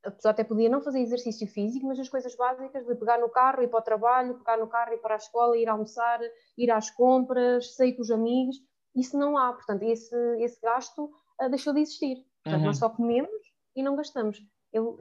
a 0.04 0.10
pessoa 0.10 0.32
até 0.32 0.44
podia 0.44 0.70
não 0.70 0.82
fazer 0.82 1.00
exercício 1.00 1.48
físico, 1.48 1.86
mas 1.86 2.00
as 2.00 2.10
coisas 2.10 2.36
básicas 2.36 2.86
de 2.86 2.96
pegar 2.96 3.20
no 3.20 3.30
carro, 3.30 3.62
ir 3.62 3.68
para 3.68 3.80
o 3.80 3.84
trabalho, 3.84 4.34
pegar 4.36 4.58
no 4.58 4.68
carro, 4.68 4.94
ir 4.94 4.98
para 4.98 5.14
a 5.14 5.18
escola, 5.18 5.56
ir 5.58 5.70
almoçar, 5.70 6.20
ir 6.58 6.72
às 6.72 6.90
compras, 6.90 7.76
sair 7.76 7.94
com 7.94 8.02
os 8.02 8.10
amigos, 8.10 8.58
isso 8.96 9.18
não 9.18 9.38
há. 9.38 9.54
Portanto, 9.54 9.84
esse, 9.84 10.16
esse 10.40 10.60
gasto 10.62 11.12
uh, 11.42 11.50
deixou 11.50 11.74
de 11.74 11.82
existir. 11.82 12.18
Portanto, 12.44 12.62
uhum. 12.62 12.68
nós 12.68 12.78
só 12.78 12.90
comemos 12.90 13.30
e 13.76 13.84
não 13.84 13.96
gastamos. 13.96 14.40
Eu, 14.74 14.98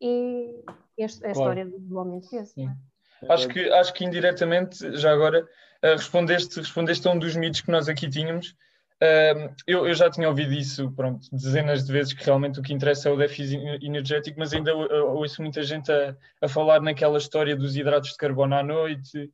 e 0.00 0.62
esta 0.98 1.26
é 1.26 1.30
a 1.30 1.34
claro. 1.34 1.60
história 1.60 1.78
do 1.78 1.98
homem 1.98 2.20
de 2.20 2.28
peso. 2.28 2.54
É? 2.60 3.32
Acho 3.32 3.48
que, 3.48 3.70
acho 3.70 3.94
que 3.94 4.04
indiretamente, 4.04 4.96
já 4.96 5.12
agora, 5.12 5.42
uh, 5.42 5.92
respondeste, 5.92 6.60
respondeste 6.60 7.06
a 7.08 7.12
um 7.12 7.18
dos 7.18 7.34
mitos 7.36 7.60
que 7.60 7.70
nós 7.70 7.88
aqui 7.88 8.08
tínhamos, 8.08 8.54
Uh, 8.96 9.54
eu, 9.66 9.86
eu, 9.86 9.94
já 9.94 10.10
tinha 10.10 10.26
ouvido 10.26 10.54
isso 10.54 10.90
pronto, 10.92 11.28
dezenas 11.30 11.84
de 11.84 11.92
vezes 11.92 12.14
que 12.14 12.24
realmente 12.24 12.58
o 12.58 12.62
que 12.62 12.72
interessa 12.72 13.10
é 13.10 13.12
o 13.12 13.16
déficit 13.16 13.60
energético, 13.84 14.38
mas 14.38 14.54
ainda 14.54 14.74
ouço 14.74 15.42
muita 15.42 15.62
gente 15.62 15.92
a, 15.92 16.16
a 16.40 16.48
falar 16.48 16.80
naquela 16.80 17.18
história 17.18 17.54
dos 17.54 17.76
hidratos 17.76 18.12
de 18.12 18.16
carbono 18.16 18.54
à 18.54 18.62
noite. 18.62 19.30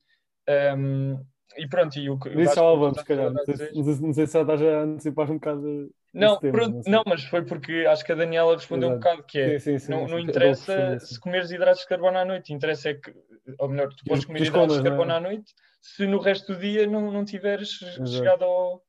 Um, 0.76 1.24
e 1.56 1.68
pronto, 1.68 1.98
e 1.98 2.10
o 2.10 2.18
que. 2.18 2.28
Isso 2.30 2.54
já 2.54 2.62
vamos, 2.62 2.98
se 2.98 3.04
calhar. 3.04 3.32
Não 3.32 3.44
sei, 3.44 3.72
não 4.00 4.12
sei 4.12 4.26
se 4.26 4.32
já 4.32 4.40
estás 4.42 4.62
a 4.62 4.82
antecipar 4.82 5.30
um 5.30 5.34
bocado. 5.34 5.90
Não, 6.12 6.38
tema, 6.38 6.52
pronto, 6.52 6.82
não, 6.84 6.92
não, 6.92 7.02
mas 7.06 7.24
foi 7.24 7.44
porque 7.44 7.86
acho 7.88 8.04
que 8.04 8.12
a 8.12 8.14
Daniela 8.14 8.54
respondeu 8.54 8.90
Exato. 8.90 8.98
um 8.98 9.00
bocado 9.02 9.26
que 9.26 9.38
é. 9.38 9.58
Sim, 9.58 9.78
sim, 9.78 9.86
sim, 9.86 9.92
não, 9.92 10.06
não 10.06 10.18
interessa 10.18 10.98
se 11.00 11.18
comeres 11.18 11.50
hidratos 11.50 11.82
de 11.82 11.88
carbono 11.88 12.18
à 12.18 12.24
noite, 12.24 12.52
interessa 12.52 12.90
é 12.90 12.94
que, 12.94 13.14
ou 13.58 13.68
melhor, 13.68 13.88
tu 13.88 14.04
podes 14.04 14.24
comer 14.24 14.42
hidratos 14.42 14.76
de 14.76 14.82
carbono 14.82 15.12
é? 15.12 15.16
à 15.16 15.20
noite 15.20 15.54
se 15.82 16.06
no 16.06 16.18
resto 16.18 16.52
do 16.52 16.60
dia 16.60 16.86
não, 16.86 17.10
não 17.10 17.24
tiveres 17.24 17.82
Exato. 17.82 18.08
chegado 18.08 18.44
ao 18.44 18.82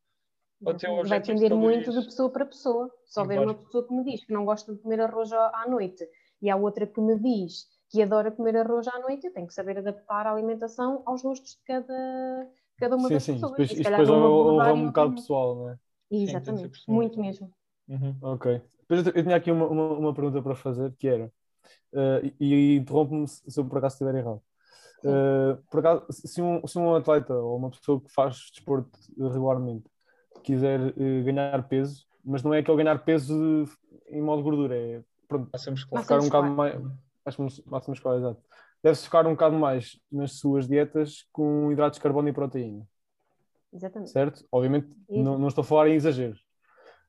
Vai 1.06 1.20
depender 1.20 1.54
muito 1.54 1.92
de 1.92 2.06
pessoa 2.06 2.32
para 2.32 2.46
pessoa. 2.46 2.90
Se 3.06 3.20
houver 3.20 3.38
uma 3.38 3.54
pessoa 3.54 3.86
que 3.86 3.94
me 3.94 4.02
diz 4.06 4.24
que 4.24 4.32
não 4.32 4.46
gosta 4.46 4.74
de 4.74 4.80
comer 4.80 5.02
arroz 5.02 5.30
à 5.34 5.66
noite 5.68 6.08
e 6.42 6.50
há 6.50 6.56
outra 6.56 6.88
que 6.88 7.02
me 7.02 7.20
diz 7.20 7.66
que 7.94 8.02
adora 8.02 8.32
comer 8.32 8.58
arroz 8.58 8.88
à 8.88 9.00
noite, 9.00 9.28
eu 9.28 9.32
tenho 9.32 9.46
que 9.46 9.54
saber 9.54 9.78
adaptar 9.78 10.26
a 10.26 10.32
alimentação 10.32 11.04
aos 11.06 11.22
gostos 11.22 11.52
de 11.52 11.64
cada, 11.64 12.50
cada 12.76 12.96
uma 12.96 13.08
sim, 13.08 13.14
das 13.14 13.24
sim. 13.24 13.34
pessoas. 13.34 13.52
Depois, 13.52 13.72
e 13.72 13.84
depois 13.84 14.10
é 14.10 14.12
um, 14.12 14.74
um 14.74 14.88
bocado 14.88 15.14
pessoal, 15.14 15.56
não 15.56 15.70
é? 15.70 15.78
Exatamente, 16.10 16.76
sim, 16.76 16.92
muito 16.92 17.22
mesmo. 17.22 17.54
Uhum. 17.88 18.18
Ok. 18.24 18.60
Depois 18.80 19.06
eu, 19.06 19.14
eu 19.14 19.24
tinha 19.24 19.36
aqui 19.36 19.52
uma, 19.52 19.68
uma, 19.68 19.88
uma, 19.90 20.14
pergunta 20.14 20.42
para 20.42 20.56
fazer, 20.56 20.92
que 20.98 21.08
era, 21.08 21.32
uh, 21.94 22.34
e, 22.40 22.54
e 22.56 22.76
interrompe-me 22.78 23.28
se 23.28 23.60
eu 23.60 23.64
por 23.64 23.78
acaso 23.78 23.94
estiver 23.94 24.16
errado. 24.16 24.42
Uh, 25.04 25.62
por 25.70 25.80
acaso, 25.80 26.06
se 26.10 26.42
um, 26.42 26.66
se 26.66 26.80
um 26.80 26.96
atleta 26.96 27.36
ou 27.36 27.56
uma 27.58 27.70
pessoa 27.70 28.02
que 28.02 28.12
faz 28.12 28.50
desporto 28.52 28.98
regularmente 29.20 29.86
quiser 30.42 30.80
uh, 30.80 31.24
ganhar 31.24 31.62
peso, 31.68 32.08
mas 32.26 32.42
não 32.42 32.56
é 32.56 32.60
aquele 32.60 32.78
ganhar 32.78 32.98
peso 33.06 33.66
em 34.08 34.22
modo 34.22 34.42
gordura, 34.42 34.76
é 34.76 35.04
pronto, 35.28 35.52
ficar 36.02 36.20
um 36.20 36.26
bocado 36.26 36.50
mais. 36.50 36.82
Massa 37.26 37.90
muscular, 37.90 38.18
exato. 38.18 38.42
Deve-se 38.82 39.06
ficar 39.06 39.26
um 39.26 39.32
bocado 39.32 39.56
mais 39.56 40.00
nas 40.12 40.34
suas 40.34 40.68
dietas 40.68 41.26
com 41.32 41.72
hidratos 41.72 41.98
de 41.98 42.04
carbono 42.04 42.28
e 42.28 42.34
proteína. 42.34 42.86
Exatamente. 43.72 44.12
Certo? 44.12 44.46
Obviamente, 44.52 44.88
não, 45.10 45.38
não, 45.38 45.48
estou 45.48 45.62
a 45.62 45.66
falar 45.66 45.88
em 45.88 45.96
exageros. 45.96 46.44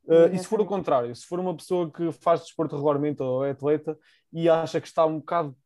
Uh, 0.04 0.32
e 0.32 0.38
se 0.38 0.46
for 0.46 0.60
o 0.60 0.66
contrário, 0.66 1.14
se 1.14 1.26
for 1.26 1.40
uma 1.40 1.56
pessoa 1.56 1.90
que 1.90 2.12
faz 2.12 2.40
desporto 2.40 2.76
regularmente 2.76 3.22
ou 3.22 3.44
é 3.44 3.50
atleta 3.50 3.98
e 4.32 4.48
acha 4.48 4.80
que 4.80 4.86
está 4.86 5.04
um 5.04 5.18
bocado 5.18 5.56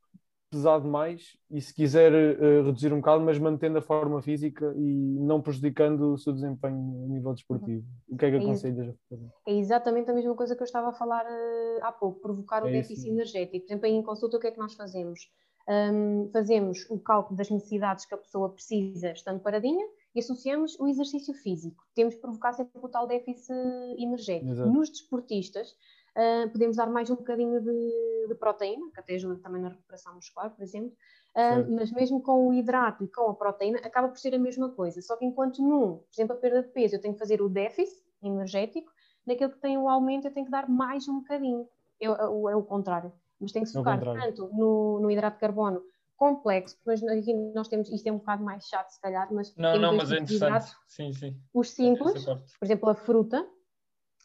pesar 0.50 0.80
demais 0.80 1.36
e 1.50 1.60
se 1.60 1.74
quiser 1.74 2.12
uh, 2.12 2.64
reduzir 2.64 2.92
um 2.92 2.96
bocado, 2.96 3.22
mas 3.24 3.38
mantendo 3.38 3.78
a 3.78 3.82
forma 3.82 4.20
física 4.22 4.72
e 4.76 5.18
não 5.20 5.40
prejudicando 5.40 6.14
o 6.14 6.18
seu 6.18 6.32
desempenho 6.32 7.04
a 7.04 7.08
nível 7.08 7.34
desportivo. 7.34 7.84
O 8.08 8.16
que 8.16 8.26
é 8.26 8.30
que 8.30 8.36
é 8.36 8.38
aconselhas 8.40 8.88
a 8.88 8.92
fazer? 9.08 9.28
É 9.46 9.52
exatamente 9.54 10.10
a 10.10 10.14
mesma 10.14 10.34
coisa 10.34 10.56
que 10.56 10.62
eu 10.62 10.66
estava 10.66 10.88
a 10.88 10.92
falar 10.92 11.24
uh, 11.24 11.84
há 11.84 11.92
pouco, 11.92 12.20
provocar 12.20 12.64
o 12.64 12.68
é 12.68 12.72
déficit 12.72 13.00
isso. 13.00 13.08
energético. 13.08 13.66
Por 13.66 13.72
exemplo, 13.72 13.86
em 13.86 14.02
consulta 14.02 14.36
o 14.36 14.40
que 14.40 14.46
é 14.46 14.50
que 14.50 14.58
nós 14.58 14.74
fazemos? 14.74 15.20
Um, 15.68 16.30
fazemos 16.32 16.86
o 16.88 16.98
cálculo 16.98 17.36
das 17.36 17.50
necessidades 17.50 18.06
que 18.06 18.14
a 18.14 18.18
pessoa 18.18 18.48
precisa 18.48 19.12
estando 19.12 19.40
paradinha 19.40 19.86
e 20.14 20.20
associamos 20.20 20.80
o 20.80 20.88
exercício 20.88 21.34
físico. 21.34 21.84
Temos 21.94 22.14
que 22.14 22.20
provocar 22.22 22.54
sempre 22.54 22.72
o 22.82 22.88
tal 22.88 23.06
déficit 23.06 23.52
energético. 23.98 24.50
Exato. 24.50 24.70
Nos 24.70 24.88
desportistas, 24.88 25.76
uh, 26.18 26.50
podemos 26.50 26.76
dar 26.76 26.88
mais 26.88 27.08
um 27.08 27.14
bocadinho 27.14 27.60
de, 27.60 28.26
de, 28.28 28.34
proteína, 28.34 28.90
que 28.92 29.00
até 29.00 29.14
ajuda 29.14 29.40
também 29.40 29.62
na 29.62 29.68
recuperação 29.68 30.14
muscular, 30.14 30.50
por 30.50 30.62
exemplo, 30.62 30.92
uh, 31.36 31.74
mas 31.74 31.92
mesmo 31.92 32.20
com 32.20 32.48
o 32.48 32.52
hidrato 32.52 33.04
e 33.04 33.08
com 33.08 33.30
a 33.30 33.34
proteína, 33.34 33.78
acaba 33.78 34.08
por 34.08 34.18
ser 34.18 34.34
a 34.34 34.38
mesma 34.38 34.70
coisa. 34.70 35.00
Só 35.00 35.16
que 35.16 35.24
enquanto 35.24 35.62
num, 35.62 35.98
por 35.98 36.12
exemplo, 36.12 36.36
a 36.36 36.38
perda 36.38 36.62
de 36.62 36.68
peso, 36.68 36.96
eu 36.96 37.00
tenho 37.00 37.14
que 37.14 37.20
fazer 37.20 37.40
o 37.40 37.48
déficit 37.48 38.04
energético, 38.22 38.92
naquele 39.24 39.52
que 39.52 39.60
tem 39.60 39.78
o 39.78 39.88
aumento, 39.88 40.26
eu 40.26 40.32
tenho 40.32 40.46
que 40.46 40.52
dar 40.52 40.68
mais 40.68 41.08
um 41.08 41.20
bocadinho. 41.20 41.68
É, 42.00 42.10
o, 42.10 42.48
é 42.48 42.56
o 42.56 42.62
contrário. 42.62 43.12
Mas 43.40 43.52
tem 43.52 43.62
que 43.62 43.68
se 43.68 43.76
é 43.76 43.80
focar 43.80 44.00
tanto 44.00 44.48
no, 44.52 45.00
no 45.00 45.10
hidrato 45.10 45.36
de 45.36 45.40
carbono 45.40 45.82
complexo, 46.16 46.76
mas 46.84 47.00
aqui 47.04 47.32
nós 47.54 47.68
temos, 47.68 47.88
isto 47.90 48.06
é 48.08 48.12
um 48.12 48.18
bocado 48.18 48.42
mais 48.42 48.66
chato 48.66 48.90
se 48.90 49.00
calhar, 49.00 49.32
mas 49.32 49.54
não, 49.56 49.78
não, 49.78 49.96
mas 49.96 50.10
é 50.10 50.18
interessante, 50.18 50.76
sim, 50.88 51.12
sim. 51.12 51.36
Os 51.54 51.70
simples, 51.70 52.24
por 52.24 52.64
exemplo, 52.64 52.88
a 52.88 52.94
fruta, 52.94 53.48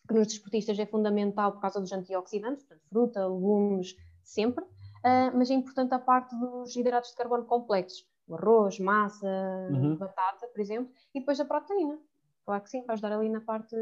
que 0.07 0.13
nos 0.13 0.27
desportistas 0.27 0.77
é 0.79 0.85
fundamental 0.85 1.53
por 1.53 1.61
causa 1.61 1.79
dos 1.79 1.91
antioxidantes, 1.91 2.65
portanto, 2.65 2.87
fruta, 2.89 3.27
legumes, 3.27 3.95
sempre, 4.23 4.63
uh, 4.63 5.35
mas 5.35 5.49
é 5.49 5.53
importante 5.53 5.93
a 5.93 5.99
parte 5.99 6.35
dos 6.37 6.75
hidratos 6.75 7.11
de 7.11 7.15
carbono 7.15 7.45
complexos, 7.45 8.05
o 8.27 8.35
arroz, 8.35 8.79
massa, 8.79 9.27
uhum. 9.71 9.95
batata, 9.95 10.47
por 10.47 10.61
exemplo, 10.61 10.91
e 11.13 11.19
depois 11.19 11.39
a 11.39 11.45
proteína. 11.45 11.99
Claro 12.45 12.63
que 12.63 12.69
sim, 12.69 12.83
vai 12.85 12.95
ajudar 12.95 13.13
ali 13.13 13.29
na 13.29 13.41
parte 13.41 13.75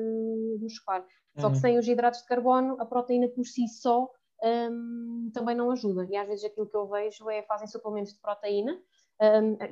muscular. 0.60 1.04
Só 1.40 1.50
que 1.50 1.56
uhum. 1.56 1.62
sem 1.62 1.80
os 1.80 1.88
hidratos 1.88 2.22
de 2.22 2.28
carbono, 2.28 2.76
a 2.80 2.86
proteína 2.86 3.28
por 3.30 3.46
si 3.46 3.68
só 3.68 4.12
um, 4.44 5.32
também 5.34 5.56
não 5.56 5.72
ajuda. 5.72 6.06
E 6.10 6.16
às 6.16 6.28
vezes 6.28 6.46
aquilo 6.46 6.68
que 6.68 6.76
eu 6.76 6.88
vejo 6.88 7.30
é 7.30 7.42
fazem 7.44 7.68
suplementos 7.68 8.14
de 8.14 8.20
proteína, 8.20 8.80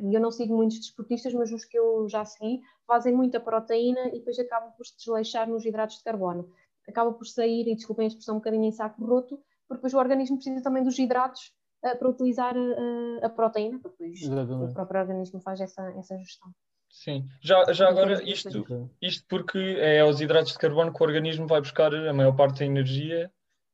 e 0.01 0.13
eu 0.13 0.22
não 0.22 0.32
sigo 0.32 0.56
muitos 0.56 0.77
desportistas, 0.79 1.34
mas 1.34 1.51
os 1.51 1.65
que 1.65 1.77
eu 1.77 2.08
já 2.08 2.24
segui 2.24 2.62
fazem 2.86 3.15
muita 3.15 3.39
proteína 3.39 4.08
e 4.10 4.20
depois 4.20 4.38
acabam 4.38 4.72
por 4.77 4.86
se 4.86 4.96
desleixar 4.98 5.50
nos 5.50 5.65
hidratos 5.65 5.98
de 5.98 6.03
carbono. 6.03 6.50
Acaba 6.88 7.12
por 7.12 7.25
sair, 7.25 7.68
e 7.68 7.75
desculpem 7.75 8.06
a 8.06 8.08
expressão, 8.08 8.36
um 8.36 8.39
bocadinho 8.39 8.65
em 8.65 8.72
saco 8.72 9.03
roto, 9.03 9.38
porque 9.68 9.79
depois 9.79 9.94
o 9.94 9.98
organismo 9.98 10.38
precisa 10.38 10.63
também 10.63 10.84
dos 10.84 10.98
hidratos 10.98 11.51
uh, 11.84 11.98
para 11.98 12.10
utilizar 12.10 12.56
uh, 12.56 13.25
a 13.25 13.29
proteína, 13.29 13.79
porque 13.79 14.03
depois 14.03 14.22
Exatamente. 14.22 14.72
o 14.72 14.74
próprio 14.74 15.01
organismo 15.01 15.41
faz 15.41 15.62
essa, 15.62 15.84
essa 15.98 16.18
gestão. 16.18 16.51
Sim, 16.91 17.27
já, 17.41 17.72
já 17.72 17.88
agora 17.88 18.24
isto, 18.24 18.89
isto 19.00 19.25
porque 19.27 19.60
é 19.77 20.00
aos 20.00 20.20
hidratos 20.22 20.53
de 20.53 20.58
carbono 20.58 20.91
que 20.91 21.01
o 21.01 21.06
organismo 21.06 21.48
vai 21.48 21.62
buscar 21.62 21.94
a 21.94 22.13
maior 22.13 22.36
parte 22.36 22.60
da 22.60 22.65
energia. 22.65 23.32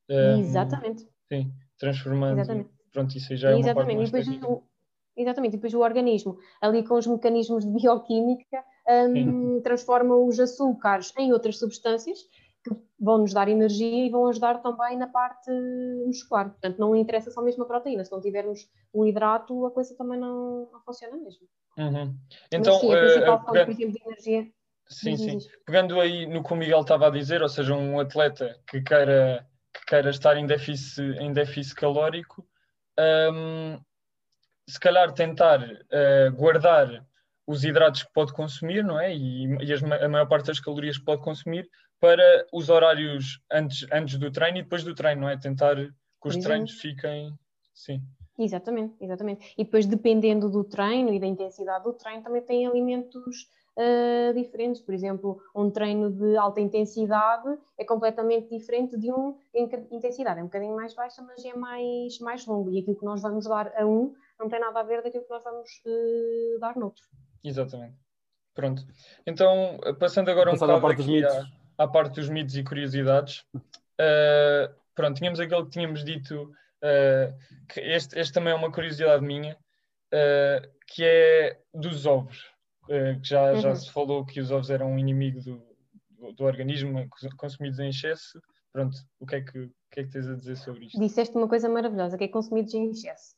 Um, 0.09 0.39
Exatamente. 0.39 1.07
Sim, 1.31 1.51
transformando. 1.77 2.39
Exatamente. 2.39 2.69
Pronto, 2.91 3.17
isso 3.17 3.31
aí 3.31 3.37
já 3.37 3.51
é 3.51 3.59
Exatamente. 3.59 3.97
uma 3.97 4.11
parte 4.11 4.11
mais 4.11 4.65
Exatamente, 5.17 5.53
e 5.53 5.57
depois 5.57 5.73
o 5.73 5.79
organismo, 5.79 6.37
ali 6.61 6.83
com 6.83 6.95
os 6.95 7.07
mecanismos 7.07 7.63
de 7.63 7.71
bioquímica, 7.71 8.63
um, 8.87 9.61
transforma 9.61 10.15
os 10.15 10.39
açúcares 10.39 11.13
em 11.17 11.31
outras 11.31 11.57
substâncias 11.57 12.19
que 12.63 12.75
vão 12.99 13.19
nos 13.19 13.33
dar 13.33 13.47
energia 13.47 14.05
e 14.05 14.09
vão 14.09 14.27
ajudar 14.27 14.61
também 14.61 14.97
na 14.97 15.07
parte 15.07 15.49
muscular. 16.05 16.49
Portanto, 16.49 16.79
não 16.79 16.95
interessa 16.95 17.31
só 17.31 17.41
mesmo 17.41 17.63
a 17.63 17.67
proteína, 17.67 18.03
se 18.03 18.11
não 18.11 18.19
tivermos 18.19 18.67
o 18.91 19.05
hidrato, 19.05 19.65
a 19.65 19.71
coisa 19.71 19.95
também 19.95 20.19
não, 20.19 20.69
não 20.71 20.81
funciona 20.81 21.15
mesmo. 21.15 21.47
Uhum. 21.77 22.15
Então, 22.51 22.73
Mas, 22.73 22.81
sim, 22.81 22.93
a 22.93 22.99
principal 22.99 23.35
uh, 23.35 23.45
fonte, 23.45 23.65
por 23.65 23.71
exemplo, 23.71 23.93
de 23.93 24.01
energia. 24.05 24.51
Sim, 24.87 25.17
sim. 25.17 25.37
Pegando 25.65 25.99
aí 25.99 26.25
no 26.25 26.43
que 26.43 26.53
o 26.53 26.55
Miguel 26.55 26.81
estava 26.81 27.07
a 27.07 27.11
dizer, 27.11 27.41
ou 27.41 27.49
seja, 27.49 27.73
um 27.73 27.99
atleta 27.99 28.59
que 28.67 28.81
queira, 28.81 29.47
que 29.73 29.85
queira 29.85 30.09
estar 30.09 30.37
em 30.37 30.45
déficit, 30.45 31.01
em 31.19 31.33
déficit 31.33 31.75
calórico, 31.75 32.45
um, 32.99 33.79
se 34.67 34.79
calhar 34.79 35.11
tentar 35.13 35.61
uh, 35.61 36.35
guardar 36.35 37.05
os 37.47 37.63
hidratos 37.63 38.03
que 38.03 38.13
pode 38.13 38.33
consumir, 38.33 38.83
não 38.83 38.99
é? 38.99 39.15
E, 39.15 39.45
e 39.63 39.73
as, 39.73 39.83
a 39.83 40.09
maior 40.09 40.27
parte 40.27 40.47
das 40.47 40.59
calorias 40.59 40.97
que 40.97 41.05
pode 41.05 41.21
consumir 41.21 41.69
para 41.99 42.45
os 42.51 42.69
horários 42.69 43.39
antes, 43.51 43.87
antes 43.91 44.17
do 44.17 44.31
treino 44.31 44.57
e 44.57 44.63
depois 44.63 44.83
do 44.83 44.95
treino, 44.95 45.21
não 45.21 45.29
é? 45.29 45.37
Tentar 45.37 45.75
que 45.75 46.27
os 46.27 46.37
treinos 46.37 46.71
fiquem. 46.71 47.33
Sim. 47.73 48.01
Exatamente, 48.37 48.95
exatamente. 48.99 49.53
E 49.57 49.63
depois, 49.63 49.85
dependendo 49.85 50.49
do 50.49 50.63
treino 50.63 51.13
e 51.13 51.19
da 51.19 51.25
intensidade 51.25 51.83
do 51.83 51.93
treino, 51.93 52.23
também 52.23 52.41
tem 52.41 52.67
alimentos 52.67 53.49
uh, 53.77 54.33
diferentes. 54.33 54.81
Por 54.81 54.93
exemplo, 54.93 55.39
um 55.55 55.69
treino 55.69 56.11
de 56.11 56.35
alta 56.35 56.59
intensidade 56.59 57.57
é 57.77 57.85
completamente 57.85 58.49
diferente 58.49 58.97
de 58.97 59.11
um 59.11 59.37
em 59.53 59.69
intensidade. 59.91 60.39
É 60.39 60.43
um 60.43 60.47
bocadinho 60.47 60.75
mais 60.75 60.93
baixa, 60.93 61.21
mas 61.21 61.45
é 61.45 61.55
mais, 61.55 62.19
mais 62.19 62.45
longo. 62.45 62.69
E 62.71 62.79
aquilo 62.79 62.97
que 62.97 63.05
nós 63.05 63.21
vamos 63.21 63.45
dar 63.45 63.71
a 63.77 63.85
um 63.85 64.13
não 64.39 64.49
tem 64.49 64.59
nada 64.59 64.79
a 64.79 64.83
ver 64.83 65.01
daquilo 65.01 65.23
que 65.23 65.29
nós 65.29 65.43
vamos 65.43 65.69
uh, 65.85 66.59
dar 66.59 66.75
noutro. 66.75 67.03
Exatamente. 67.43 67.97
Pronto. 68.53 68.85
Então, 69.25 69.79
passando 69.99 70.29
agora 70.29 70.51
um 70.51 70.55
bocado 70.55 70.81
parte 70.81 71.01
aqui 71.01 71.25
à, 71.25 71.83
à, 71.83 71.87
parte 71.87 72.15
dos 72.15 72.29
mitos 72.29 72.55
e 72.55 72.63
curiosidades. 72.63 73.45
Uh, 73.53 74.73
pronto, 74.93 75.17
tínhamos 75.17 75.39
aquele 75.39 75.63
que 75.63 75.71
tínhamos 75.71 76.03
dito, 76.03 76.43
uh, 76.43 77.37
que 77.67 77.81
este, 77.81 78.17
este 78.17 78.33
também 78.33 78.53
é 78.53 78.55
uma 78.55 78.71
curiosidade 78.71 79.23
minha, 79.23 79.57
que 80.87 81.03
é 81.03 81.59
dos 81.73 82.05
ovos. 82.05 82.49
que 82.87 83.27
já, 83.27 83.51
uhum. 83.51 83.59
já 83.59 83.75
se 83.75 83.91
falou 83.91 84.25
que 84.25 84.39
os 84.39 84.51
ovos 84.51 84.69
eram 84.69 84.93
um 84.93 84.97
inimigo 84.97 85.41
do, 85.41 85.75
do, 86.11 86.31
do 86.31 86.43
organismo, 86.45 87.05
consumidos 87.37 87.79
em 87.79 87.89
excesso. 87.89 88.39
Pronto, 88.71 88.97
o 89.19 89.25
que, 89.25 89.35
é 89.35 89.41
que, 89.41 89.59
o 89.59 89.71
que 89.91 89.99
é 89.99 90.03
que 90.03 90.09
tens 90.09 90.27
a 90.27 90.35
dizer 90.35 90.55
sobre 90.57 90.85
isto? 90.85 90.99
Disseste 90.99 91.35
uma 91.35 91.49
coisa 91.49 91.67
maravilhosa, 91.67 92.17
que 92.17 92.23
é 92.23 92.27
consumidos 92.29 92.73
em 92.73 92.89
excesso. 92.91 93.35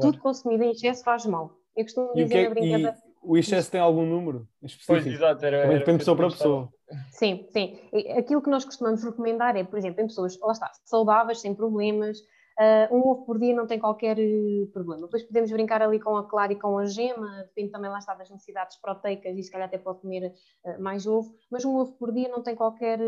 Claro. 0.00 0.12
Tudo 0.12 0.22
consumido 0.22 0.64
em 0.64 0.70
excesso 0.70 1.04
faz 1.04 1.26
mal. 1.26 1.52
Eu 1.76 1.84
costumo 1.84 2.12
dizer 2.14 2.36
é, 2.36 2.44
na 2.44 2.50
brincadeira. 2.50 2.96
O 3.22 3.36
excesso 3.36 3.70
tem 3.70 3.80
algum 3.80 4.06
número 4.06 4.48
específico? 4.62 5.02
Pois, 5.02 5.06
exato. 5.06 5.44
Era, 5.44 5.56
era 5.58 5.78
depende 5.78 5.92
de 5.92 5.98
pessoa 5.98 6.16
para 6.16 6.28
pessoa. 6.28 6.68
Sim, 7.10 7.46
sim. 7.50 7.78
Aquilo 8.16 8.42
que 8.42 8.50
nós 8.50 8.64
costumamos 8.64 9.04
recomendar 9.04 9.56
é, 9.56 9.62
por 9.62 9.78
exemplo, 9.78 10.02
em 10.02 10.06
pessoas, 10.06 10.38
lá 10.40 10.52
está, 10.52 10.70
saudáveis, 10.84 11.40
sem 11.40 11.54
problemas, 11.54 12.18
uh, 12.18 12.94
um 12.94 13.00
ovo 13.08 13.24
por 13.24 13.38
dia 13.38 13.54
não 13.54 13.66
tem 13.66 13.78
qualquer 13.78 14.18
uh, 14.18 14.66
problema. 14.72 15.02
Depois 15.02 15.22
podemos 15.22 15.50
brincar 15.50 15.82
ali 15.82 16.00
com 16.00 16.16
a 16.16 16.28
clara 16.28 16.52
e 16.52 16.56
com 16.56 16.78
a 16.78 16.86
gema, 16.86 17.44
depende 17.44 17.70
também 17.70 17.90
lá 17.90 17.98
está 17.98 18.14
das 18.14 18.30
necessidades 18.30 18.80
proteicas 18.80 19.36
e 19.36 19.42
se 19.42 19.50
calhar 19.50 19.68
até 19.68 19.78
pode 19.78 20.00
comer 20.00 20.32
uh, 20.64 20.82
mais 20.82 21.06
ovo, 21.06 21.32
mas 21.50 21.64
um 21.64 21.76
ovo 21.76 21.92
por 21.92 22.12
dia 22.12 22.28
não 22.28 22.42
tem 22.42 22.56
qualquer 22.56 22.98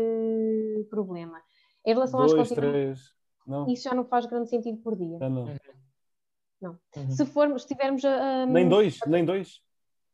problema. 0.89 1.41
Em 1.85 1.93
relação 1.93 2.25
Dois, 2.25 2.33
às 2.33 2.49
três. 2.49 2.99
Não. 3.45 3.67
Isso 3.67 3.83
já 3.83 3.93
não 3.93 4.05
faz 4.05 4.25
grande 4.25 4.49
sentido 4.49 4.77
por 4.77 4.95
dia. 4.95 5.17
Já 5.17 5.29
não. 5.29 5.45
Não. 6.63 6.79
Uhum. 6.95 7.11
Se 7.11 7.25
formos, 7.25 7.65
tivermos 7.65 8.03
a, 8.05 8.45
Nem 8.45 8.69
dois, 8.69 8.97
nem 9.05 9.25
dois. 9.25 9.61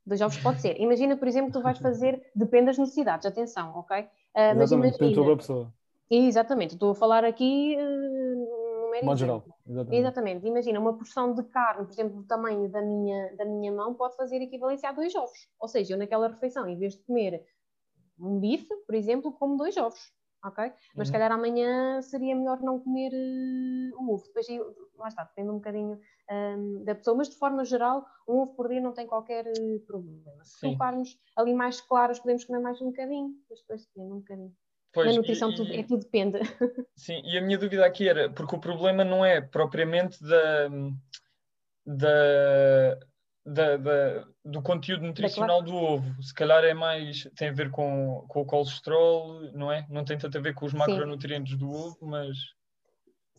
Dois 0.04 0.20
ovos 0.22 0.38
pode 0.40 0.60
ser. 0.62 0.82
Imagina, 0.82 1.16
por 1.16 1.28
exemplo, 1.28 1.52
tu 1.52 1.62
vais 1.62 1.78
fazer, 1.78 2.32
depende 2.36 2.66
das 2.66 2.80
necessidades, 2.80 3.28
atenção, 3.28 3.78
ok? 3.78 4.02
Uh, 4.02 4.58
mas 4.58 4.72
imagina, 4.72 5.14
sobre 5.14 5.34
a 5.34 5.38
pessoa. 5.38 5.74
Exatamente, 6.10 6.74
estou 6.74 6.92
a 6.92 6.96
falar 6.96 7.24
aqui 7.24 7.78
uh, 7.78 9.00
no 9.00 9.06
modo 9.06 9.18
geral. 9.18 9.46
Exatamente. 9.68 10.00
exatamente. 10.00 10.48
Imagina, 10.48 10.80
uma 10.80 10.98
porção 10.98 11.36
de 11.36 11.44
carne, 11.44 11.86
por 11.86 11.94
exemplo, 11.94 12.18
do 12.18 12.28
tamanho 12.28 12.68
da 12.70 12.82
minha, 12.82 13.36
da 13.36 13.46
minha 13.46 13.72
mão, 13.72 13.94
pode 13.94 14.16
fazer 14.16 14.42
equivalência 14.42 14.90
a 14.90 14.92
dois 14.92 15.14
ovos. 15.14 15.48
Ou 15.60 15.68
seja, 15.68 15.94
eu 15.94 15.98
naquela 16.00 16.28
refeição, 16.28 16.68
em 16.68 16.80
vez 16.80 16.96
de 16.96 17.04
comer 17.04 17.46
um 18.20 18.40
bife, 18.40 18.74
por 18.88 18.96
exemplo, 18.96 19.32
como 19.32 19.58
dois 19.58 19.78
ovos 19.78 20.12
ok? 20.44 20.72
Mas 20.96 20.96
uhum. 20.96 21.06
se 21.06 21.12
calhar 21.12 21.32
amanhã 21.32 22.02
seria 22.02 22.36
melhor 22.36 22.62
não 22.62 22.80
comer 22.80 23.12
uh, 23.12 24.02
um 24.02 24.12
ovo. 24.12 24.24
Depois, 24.28 24.48
lá 24.98 25.08
está, 25.08 25.24
depende 25.24 25.50
um 25.50 25.56
bocadinho 25.56 26.00
um, 26.32 26.84
da 26.84 26.96
pessoa, 26.96 27.18
mas 27.18 27.30
de 27.30 27.36
forma 27.36 27.66
geral, 27.66 28.06
um 28.28 28.40
ovo 28.40 28.54
por 28.56 28.70
dia 28.70 28.82
não 28.82 28.94
tem 28.94 29.08
qualquer 29.08 29.46
uh, 29.46 29.80
problema. 29.86 30.44
Se 30.44 30.62
colocarmos 30.62 31.18
ali 31.36 31.54
mais 31.54 31.82
claros, 31.82 32.20
podemos 32.20 32.44
comer 32.44 32.60
mais 32.60 32.82
um 32.82 32.88
bocadinho, 32.88 33.32
mas 33.50 33.60
depois 33.62 33.86
depende 33.86 34.14
um 34.14 34.20
bocadinho. 34.20 34.56
Pois, 34.92 35.08
Na 35.08 35.14
nutrição 35.14 35.52
e, 35.52 35.56
tudo, 35.56 35.74
é, 35.74 35.84
tudo 35.84 36.04
depende. 36.04 36.40
Sim, 36.96 37.22
e 37.24 37.38
a 37.38 37.42
minha 37.42 37.58
dúvida 37.58 37.86
aqui 37.86 38.08
era, 38.08 38.30
porque 38.30 38.56
o 38.56 38.60
problema 38.60 39.04
não 39.04 39.24
é 39.24 39.40
propriamente 39.40 40.18
da, 40.24 40.70
da, 41.86 43.00
da, 43.46 43.78
da, 43.78 44.28
do 44.44 44.62
conteúdo 44.62 45.06
nutricional 45.06 45.62
do 45.62 45.76
ovo. 45.76 46.24
Se 46.24 46.34
calhar 46.34 46.64
é 46.64 46.74
mais, 46.74 47.30
tem 47.36 47.50
a 47.50 47.54
ver 47.54 47.70
com, 47.70 48.26
com 48.28 48.42
o 48.42 48.46
colesterol, 48.46 49.42
não 49.54 49.72
é? 49.72 49.86
Não 49.90 50.04
tem 50.04 50.18
tanto 50.18 50.38
a 50.38 50.42
ver 50.42 50.56
com 50.56 50.66
os 50.66 50.74
macronutrientes 50.74 51.56
do 51.56 51.70
ovo, 51.70 51.98
mas. 52.02 52.38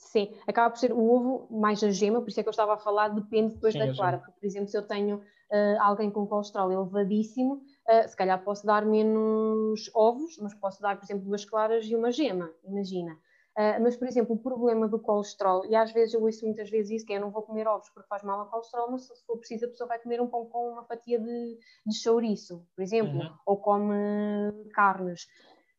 Sim, 0.00 0.35
acaba 0.47 0.71
por 0.71 0.78
ser 0.78 0.92
o 0.92 0.99
ovo 0.99 1.47
mais 1.50 1.85
a 1.85 1.90
gema, 1.90 2.21
por 2.21 2.30
isso 2.30 2.40
é 2.40 2.42
que 2.42 2.49
eu 2.49 2.52
estava 2.52 2.75
a 2.75 2.78
falar, 2.78 3.09
depende 3.09 3.54
depois 3.54 3.75
Sim, 3.75 3.78
da 3.78 3.95
clara. 3.95 4.19
Porque, 4.19 4.33
por 4.40 4.47
exemplo, 4.47 4.69
se 4.69 4.76
eu 4.76 4.83
tenho 4.83 5.19
uh, 5.19 5.80
alguém 5.80 6.11
com 6.11 6.26
colesterol 6.26 6.73
elevadíssimo, 6.73 7.54
uh, 7.54 8.09
se 8.09 8.16
calhar 8.16 8.42
posso 8.42 8.66
dar 8.66 8.85
menos 8.85 9.90
ovos, 9.95 10.37
mas 10.40 10.54
posso 10.54 10.80
dar, 10.80 10.97
por 10.97 11.04
exemplo, 11.04 11.25
duas 11.25 11.45
claras 11.45 11.85
e 11.85 11.95
uma 11.95 12.11
gema, 12.11 12.50
imagina. 12.64 13.12
Uh, 13.12 13.83
mas, 13.83 13.95
por 13.95 14.09
exemplo, 14.09 14.35
o 14.35 14.38
problema 14.38 14.88
do 14.88 14.99
colesterol, 14.99 15.66
e 15.66 15.76
às 15.76 15.92
vezes 15.92 16.14
eu 16.14 16.23
ouço 16.23 16.45
muitas 16.47 16.71
vezes 16.71 16.90
isso, 16.90 17.07
que 17.07 17.12
é 17.12 17.16
eu 17.16 17.21
não 17.21 17.30
vou 17.30 17.42
comer 17.42 17.69
ovos 17.69 17.90
porque 17.90 18.09
faz 18.09 18.23
mal 18.23 18.40
ao 18.40 18.50
colesterol, 18.50 18.90
mas 18.90 19.02
se 19.02 19.26
for 19.26 19.37
preciso 19.37 19.66
a 19.66 19.69
pessoa 19.69 19.87
vai 19.87 19.99
comer 19.99 20.21
um 20.21 20.26
pão 20.26 20.47
com 20.47 20.73
uma 20.73 20.85
fatia 20.85 21.21
de, 21.21 21.59
de 21.87 21.95
chouriço, 21.95 22.66
por 22.75 22.83
exemplo, 22.83 23.21
uhum. 23.21 23.30
ou 23.45 23.57
come 23.59 24.64
carnes. 24.73 25.28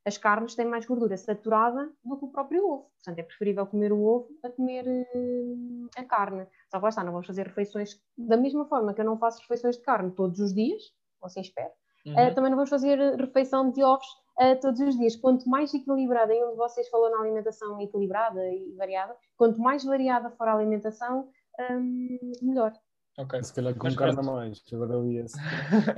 As 0.06 0.18
carnes 0.18 0.56
têm 0.56 0.66
mais 0.66 0.86
gordura 0.86 1.16
saturada 1.16 1.92
do 2.04 2.18
que 2.18 2.26
o 2.26 2.30
próprio 2.30 2.66
ovo, 2.66 2.92
portanto 2.96 3.20
é 3.20 3.24
preferível 3.24 3.68
comer 3.68 3.94
o 3.94 4.04
ovo 4.04 4.30
a 4.44 4.50
comer 4.50 4.86
uh, 4.88 5.90
a 5.96 6.04
carne. 6.04 6.48
Só 6.70 6.78
que 6.78 6.84
lá 6.84 6.90
está, 6.90 7.04
não 7.04 7.12
vamos 7.12 7.28
fazer 7.28 7.48
refeições 7.48 8.02
da 8.18 8.36
mesma 8.36 8.66
forma 8.66 8.94
que 8.94 9.02
eu 9.02 9.06
não 9.06 9.20
faço 9.20 9.42
refeições 9.42 9.78
de 9.78 9.84
carne 9.84 10.12
todos 10.12 10.40
os 10.40 10.54
dias, 10.54 10.82
ou 11.22 11.28
assim 11.28 11.42
espero, 11.42 11.72
uhum. 12.06 12.14
uh, 12.14 12.34
também 12.34 12.50
não 12.50 12.58
vamos 12.58 12.70
fazer 12.70 12.98
refeição 13.16 13.70
de 13.70 13.84
ovos 13.84 14.08
uh, 14.40 14.60
todos 14.60 14.80
os 14.80 14.98
dias. 14.98 15.16
Quanto 15.16 15.48
mais 15.48 15.72
equilibrada, 15.74 16.34
e 16.34 16.44
onde 16.44 16.58
vocês 16.58 16.90
falou 16.90 17.12
na 17.12 17.20
alimentação 17.20 17.80
equilibrada 17.80 18.44
e 18.50 18.74
variada, 18.76 19.16
quanto 19.38 19.60
mais 19.60 19.84
variada 19.84 20.32
for 20.32 20.48
a 20.48 20.56
alimentação, 20.56 21.30
um, 21.60 22.32
melhor. 22.42 22.74
Ok. 23.22 23.44
Se 23.44 23.54
calhar 23.54 23.76
com 23.76 23.86
Mas 23.86 23.96
carne 23.96 24.26
mais, 24.26 24.64
agora 24.74 24.94
eu 24.94 25.06
ia 25.12 25.26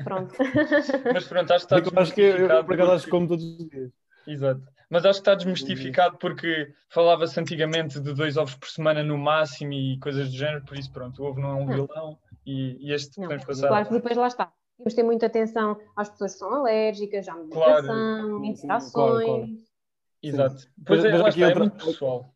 Pronto. 0.04 0.34
Mas 1.14 1.28
pronto, 1.28 1.54
acho 1.54 1.68
que 1.68 1.76
está 1.76 2.02
Acho 2.02 2.14
que 2.14 2.22
eu, 2.22 2.66
por 2.66 2.74
acaso, 2.74 2.92
acho 2.92 3.06
que 3.06 3.12
como 3.12 3.28
todos 3.28 3.46
os 3.46 3.70
dias. 3.70 3.92
Exato. 4.28 4.62
Mas 4.90 5.06
acho 5.06 5.20
que 5.20 5.22
está 5.22 5.36
desmistificado 5.36 6.18
porque 6.18 6.74
falava-se 6.90 7.40
antigamente 7.40 8.00
de 8.00 8.14
dois 8.14 8.38
ovos 8.38 8.56
por 8.56 8.70
semana 8.70 9.02
no 9.04 9.18
máximo 9.18 9.74
e 9.74 9.98
coisas 10.00 10.30
do 10.30 10.38
género, 10.38 10.64
por 10.66 10.78
isso 10.78 10.92
pronto, 10.92 11.24
o 11.24 11.26
ovo 11.26 11.40
não 11.40 11.50
é 11.50 11.56
um 11.56 11.66
vilão 11.66 12.20
e, 12.46 12.78
e 12.80 12.94
este 12.94 13.18
não, 13.18 13.24
podemos 13.24 13.46
passar. 13.46 13.70
Claro 13.70 13.88
que 13.88 13.94
depois 13.94 14.18
lá 14.18 14.28
está 14.28 14.54
temos 14.78 14.94
de 14.94 14.96
ter 14.96 15.04
muita 15.04 15.26
atenção 15.28 15.80
às 15.96 16.10
pessoas 16.10 16.34
que 16.34 16.40
são 16.40 16.54
alérgicas, 16.54 17.28
à 17.28 17.36
medicação, 17.36 17.86
claro. 17.86 18.46
interações. 18.46 18.92
Claro, 18.92 19.26
claro. 19.26 19.48
Exato. 20.22 20.68
Pois 20.86 21.06
é, 21.06 21.18
lá 21.18 21.30
está, 21.30 21.50
é 21.50 21.56
muito 21.56 21.86
pessoal. 21.86 22.33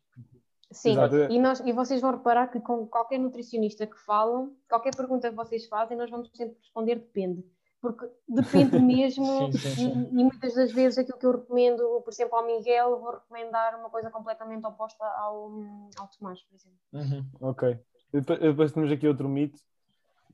Sim, 0.70 0.96
e, 1.30 1.38
nós, 1.38 1.60
e 1.60 1.72
vocês 1.72 2.00
vão 2.00 2.12
reparar 2.12 2.48
que 2.48 2.60
com 2.60 2.86
qualquer 2.86 3.18
nutricionista 3.18 3.86
que 3.86 3.98
falam, 3.98 4.54
qualquer 4.68 4.94
pergunta 4.94 5.30
que 5.30 5.36
vocês 5.36 5.66
fazem, 5.66 5.96
nós 5.96 6.10
vamos 6.10 6.30
sempre 6.34 6.56
responder 6.60 6.96
depende. 6.96 7.44
Porque 7.80 8.06
depende 8.28 8.78
mesmo, 8.80 9.52
sim, 9.52 9.58
sim, 9.58 9.70
sim. 9.70 10.08
E, 10.12 10.20
e, 10.20 10.24
muitas 10.24 10.54
das 10.54 10.70
vezes 10.70 10.98
aquilo 10.98 11.18
que 11.18 11.24
eu 11.24 11.32
recomendo, 11.32 12.02
por 12.02 12.12
exemplo, 12.12 12.36
ao 12.36 12.46
Miguel, 12.46 13.00
vou 13.00 13.12
recomendar 13.12 13.78
uma 13.78 13.88
coisa 13.88 14.10
completamente 14.10 14.66
oposta 14.66 15.04
ao, 15.04 15.50
ao 15.98 16.08
Tomás, 16.08 16.42
por 16.42 16.54
exemplo. 16.54 16.78
Uhum. 16.92 17.24
Ok. 17.40 17.78
Depois, 18.12 18.38
depois 18.38 18.72
temos 18.72 18.92
aqui 18.92 19.06
outro 19.06 19.28
mito 19.28 19.58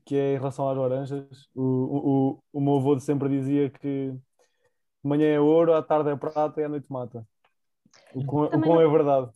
que 0.05 0.15
é 0.15 0.33
em 0.33 0.37
relação 0.37 0.69
às 0.69 0.77
laranjas. 0.77 1.49
O, 1.55 1.63
o, 1.63 2.43
o 2.53 2.61
meu 2.61 2.75
avô 2.75 2.99
sempre 2.99 3.27
dizia 3.27 3.69
que 3.69 4.13
manhã 5.03 5.27
é 5.27 5.39
ouro, 5.39 5.73
à 5.73 5.81
tarde 5.81 6.09
é 6.09 6.15
prata 6.15 6.61
e 6.61 6.63
à 6.63 6.69
noite 6.69 6.91
mata. 6.91 7.27
O 8.13 8.23
quão, 8.23 8.45
o 8.45 8.61
quão 8.61 8.81
é 8.81 8.87
verdade. 8.87 9.31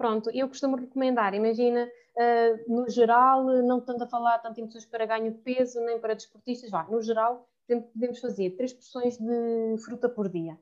Pronto, 0.00 0.30
eu 0.30 0.48
costumo 0.48 0.76
recomendar, 0.76 1.34
imagina, 1.34 1.86
uh, 2.16 2.74
no 2.74 2.88
geral, 2.88 3.44
não 3.44 3.82
tanto 3.82 4.04
a 4.04 4.06
falar 4.06 4.38
tanto 4.38 4.58
em 4.58 4.64
pessoas 4.64 4.86
para 4.86 5.04
ganho 5.04 5.30
de 5.30 5.36
peso, 5.40 5.78
nem 5.82 6.00
para 6.00 6.14
desportistas, 6.14 6.70
vá, 6.70 6.84
no 6.84 7.02
geral, 7.02 7.46
podemos 7.66 8.18
fazer 8.18 8.52
três 8.56 8.72
porções 8.72 9.18
de 9.18 9.76
fruta 9.84 10.08
por 10.08 10.30
dia. 10.30 10.56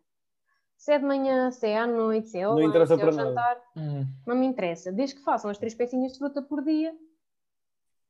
Se 0.76 0.92
é 0.92 0.98
de 0.98 1.04
manhã, 1.04 1.52
se 1.52 1.68
é 1.68 1.78
à 1.78 1.86
noite, 1.86 2.30
se 2.30 2.38
é 2.38 2.42
ao, 2.42 2.56
não 2.56 2.66
lanche, 2.66 2.84
se 2.88 3.00
é 3.00 3.04
ao 3.04 3.12
jantar, 3.12 3.60
hum. 3.76 4.04
não 4.26 4.34
me 4.34 4.44
interessa. 4.44 4.90
Desde 4.90 5.14
que 5.14 5.22
façam 5.22 5.48
as 5.48 5.56
três 5.56 5.72
pecinhas 5.72 6.14
de 6.14 6.18
fruta 6.18 6.42
por 6.42 6.64
dia, 6.64 6.92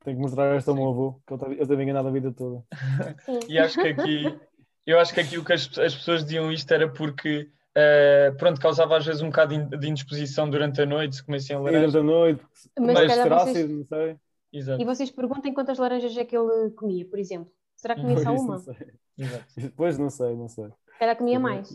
tenho 0.02 0.16
que 0.16 0.23
mostrar 0.23 0.56
esta 0.56 0.70
ao 0.70 0.76
meu 0.78 0.88
avô, 0.88 1.20
que 1.26 1.35
ele 1.35 1.66
teve 1.66 1.82
enganado 1.82 2.08
a 2.08 2.11
vida 2.11 2.32
toda. 2.32 2.64
e 3.47 3.58
acho 3.58 3.78
que 3.78 3.88
aqui, 3.88 4.40
eu 4.87 4.99
acho 4.99 5.12
que 5.12 5.20
aqui 5.20 5.37
o 5.37 5.44
que 5.44 5.52
as, 5.52 5.78
as 5.78 5.94
pessoas 5.94 6.25
diziam 6.25 6.50
isto 6.50 6.73
era 6.73 6.88
porque, 6.90 7.50
uh, 7.78 8.37
pronto, 8.37 8.61
causava 8.61 8.97
às 8.97 9.06
vezes 9.06 9.23
um 9.23 9.28
bocado 9.28 9.78
de 9.78 9.88
indisposição 9.88 10.49
durante 10.50 10.80
a 10.82 10.87
noite, 10.87 11.16
se 11.16 11.25
comecem 11.25 11.56
a 11.56 11.61
laranja. 11.61 11.87
Durante 11.87 11.99
a 11.99 12.02
noite, 12.02 12.47
mas 12.78 12.94
mais 12.94 13.28
vocês... 13.28 13.70
não 13.70 13.85
sei. 13.85 14.16
Exato. 14.52 14.80
E 14.80 14.85
vocês 14.85 15.11
perguntem 15.11 15.52
quantas 15.52 15.78
laranjas 15.78 16.16
é 16.16 16.25
que 16.25 16.37
ele 16.37 16.70
comia, 16.70 17.04
por 17.06 17.18
exemplo. 17.18 17.53
Será 17.76 17.94
que 17.94 18.00
comia 18.00 18.18
só 18.18 18.33
uma? 18.33 18.55
Não 18.55 18.59
sei. 18.59 18.76
Pois 19.76 19.98
não 19.98 20.11
sei, 20.11 20.37
não 20.37 20.48
sei. 20.48 20.68
Será 20.98 21.14
que 21.14 21.18
comia 21.18 21.40
mais? 21.40 21.70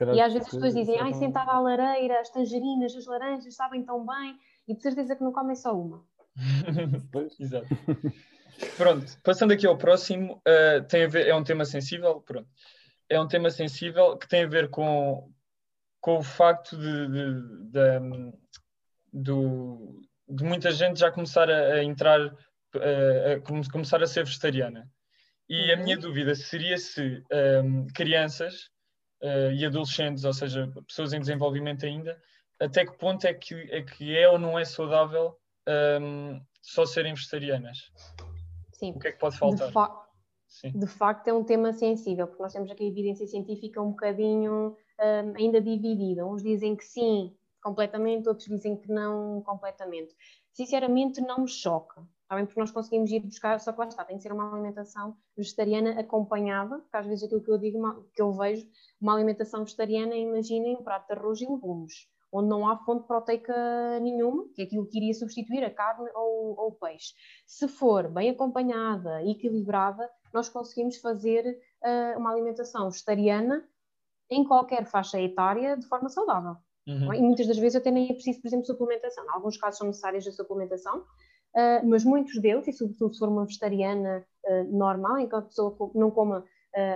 e 0.00 0.20
às 0.20 0.32
vezes 0.32 0.48
as 0.48 0.54
pessoas 0.54 0.74
dizem, 0.74 1.00
ai, 1.00 1.14
sentada 1.14 1.50
à 1.50 1.58
lareira, 1.58 2.20
as 2.20 2.30
tangerinas, 2.30 2.94
as 2.94 3.06
laranjas 3.06 3.54
sabem 3.54 3.82
tão 3.82 4.04
bem, 4.04 4.38
e 4.68 4.74
de 4.74 4.82
certeza 4.82 5.16
que 5.16 5.22
não 5.24 5.32
comem 5.32 5.56
só 5.56 5.76
uma. 5.76 6.04
Exato. 7.40 7.66
Pronto, 8.76 9.06
passando 9.22 9.52
aqui 9.52 9.66
ao 9.66 9.76
próximo, 9.76 10.34
uh, 10.46 10.84
tem 10.88 11.04
a 11.04 11.08
ver, 11.08 11.26
é 11.26 11.34
um 11.34 11.44
tema 11.44 11.64
sensível, 11.64 12.20
pronto. 12.20 12.48
É 13.08 13.20
um 13.20 13.28
tema 13.28 13.50
sensível 13.50 14.16
que 14.16 14.28
tem 14.28 14.44
a 14.44 14.48
ver 14.48 14.68
com, 14.68 15.30
com 16.06 16.18
o 16.18 16.22
facto 16.22 16.76
de, 16.76 17.08
de, 17.08 17.40
de, 17.72 18.32
do, 19.12 20.00
de 20.28 20.44
muita 20.44 20.70
gente 20.70 21.00
já 21.00 21.10
começar 21.10 21.50
a, 21.50 21.74
a 21.74 21.82
entrar, 21.82 22.20
a, 22.20 23.32
a, 23.32 23.70
começar 23.72 24.00
a 24.00 24.06
ser 24.06 24.24
vegetariana. 24.24 24.88
E 25.48 25.72
a 25.72 25.76
minha 25.76 25.96
uhum. 25.96 26.02
dúvida 26.02 26.32
seria 26.36 26.78
se 26.78 27.24
um, 27.64 27.88
crianças 27.88 28.70
uh, 29.20 29.50
e 29.52 29.66
adolescentes, 29.66 30.24
ou 30.24 30.32
seja, 30.32 30.72
pessoas 30.86 31.12
em 31.12 31.18
desenvolvimento 31.18 31.84
ainda, 31.84 32.16
até 32.60 32.86
que 32.86 32.96
ponto 32.96 33.24
é 33.26 33.34
que 33.34 33.54
é, 33.72 33.82
que 33.82 34.16
é 34.16 34.28
ou 34.28 34.38
não 34.38 34.56
é 34.56 34.64
saudável 34.64 35.36
um, 36.00 36.40
só 36.62 36.86
serem 36.86 37.14
vegetarianas? 37.14 37.90
Sim. 38.74 38.92
O 38.92 39.00
que 39.00 39.08
é 39.08 39.12
que 39.12 39.18
pode 39.18 39.36
faltar? 39.36 39.66
De, 39.66 39.72
fa 39.72 40.06
de, 40.72 40.86
facto, 40.86 41.26
é 41.26 41.32
um 41.32 41.42
tema 41.42 41.72
sensível, 41.72 42.28
porque 42.28 42.44
nós 42.44 42.52
temos 42.52 42.70
aqui 42.70 42.84
a 42.84 42.88
evidência 42.88 43.26
científica 43.26 43.82
um 43.82 43.90
bocadinho 43.90 44.76
um, 45.00 45.36
ainda 45.36 45.60
dividida. 45.60 46.26
Uns 46.26 46.42
dizem 46.42 46.76
que 46.76 46.84
sim, 46.84 47.34
completamente, 47.62 48.28
outros 48.28 48.46
dizem 48.46 48.76
que 48.76 48.90
não, 48.90 49.42
completamente. 49.42 50.14
Sinceramente, 50.52 51.20
não 51.20 51.40
me 51.40 51.48
choca. 51.48 52.06
Está? 52.22 52.44
Porque 52.44 52.60
nós 52.60 52.70
conseguimos 52.70 53.10
ir 53.10 53.20
buscar, 53.20 53.60
só 53.60 53.72
que 53.72 53.78
lá 53.78 53.86
está, 53.86 54.04
tem 54.04 54.16
que 54.16 54.22
ser 54.22 54.32
uma 54.32 54.52
alimentação 54.52 55.16
vegetariana 55.36 56.00
acompanhada, 56.00 56.78
porque 56.78 56.96
às 56.96 57.06
vezes 57.06 57.24
aquilo 57.24 57.42
que 57.42 57.50
eu 57.50 57.58
digo, 57.58 58.04
que 58.14 58.20
eu 58.22 58.32
vejo, 58.32 58.66
uma 59.00 59.14
alimentação 59.14 59.62
vegetariana, 59.62 60.16
imaginem 60.16 60.76
um 60.76 60.82
prato 60.82 61.06
de 61.06 61.18
arroz 61.18 61.40
e 61.40 61.46
legumes 61.46 62.08
onde 62.32 62.48
não 62.48 62.68
há 62.68 62.76
fonte 62.78 63.06
proteica 63.06 63.98
nenhuma, 64.00 64.46
que 64.54 64.62
é 64.62 64.64
aquilo 64.64 64.86
que 64.86 64.98
iria 64.98 65.14
substituir 65.14 65.64
a 65.64 65.70
carne 65.72 66.10
ou, 66.14 66.58
ou 66.58 66.68
o 66.68 66.72
peixe. 66.72 67.14
Se 67.46 67.66
for 67.68 68.08
bem 68.08 68.30
acompanhada 68.30 69.22
e 69.22 69.30
equilibrada, 69.30 70.10
nós 70.32 70.48
conseguimos 70.48 70.98
fazer 70.98 71.58
uh, 71.82 72.18
uma 72.18 72.32
alimentação 72.32 72.90
vegetariana 72.90 73.66
em 74.30 74.44
qualquer 74.44 74.86
faixa 74.86 75.20
etária 75.20 75.76
de 75.76 75.86
forma 75.86 76.08
saudável. 76.08 76.56
Uhum. 76.86 77.14
E 77.14 77.20
muitas 77.20 77.46
das 77.46 77.58
vezes 77.58 77.76
até 77.76 77.90
nem 77.90 78.10
é 78.10 78.14
preciso, 78.14 78.40
por 78.40 78.48
exemplo, 78.48 78.66
suplementação. 78.66 79.24
Em 79.24 79.30
alguns 79.30 79.56
casos 79.56 79.78
são 79.78 79.86
necessárias 79.86 80.26
a 80.26 80.32
suplementação, 80.32 81.00
uh, 81.00 81.84
mas 81.84 82.04
muitos 82.04 82.40
deles, 82.40 82.68
e 82.68 82.72
sobretudo 82.72 83.12
se 83.12 83.18
for 83.18 83.28
uma 83.28 83.44
vegetariana 83.44 84.24
uh, 84.44 84.64
normal, 84.76 85.18
em 85.18 85.28
que 85.28 85.34
a 85.34 85.42
pessoa 85.42 85.76
não 85.94 86.10
coma 86.10 86.44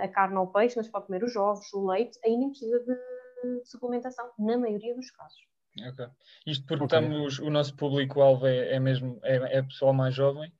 a 0.03 0.07
carne 0.07 0.37
ou 0.37 0.43
o 0.43 0.47
peixe, 0.47 0.77
mas 0.77 0.87
pode 0.87 1.07
comer 1.07 1.23
os 1.23 1.35
ovos, 1.35 1.73
o 1.73 1.87
leite, 1.87 2.15
aí 2.23 2.37
nem 2.37 2.51
precisa 2.51 2.79
de 2.81 2.95
de 3.41 3.67
suplementação, 3.67 4.29
na 4.37 4.57
maioria 4.57 4.95
dos 4.95 5.09
casos. 5.11 5.39
Ok. 5.87 6.05
Isto 6.45 6.65
porque 6.65 6.83
okay. 6.83 6.99
estamos, 6.99 7.39
o 7.39 7.49
nosso 7.49 7.75
público-alvo 7.75 8.45
é, 8.45 8.73
é, 8.73 8.79
mesmo 8.79 9.19
é, 9.23 9.57
é 9.57 9.61
pessoal 9.61 9.93
mais 9.93 10.13
jovem, 10.13 10.51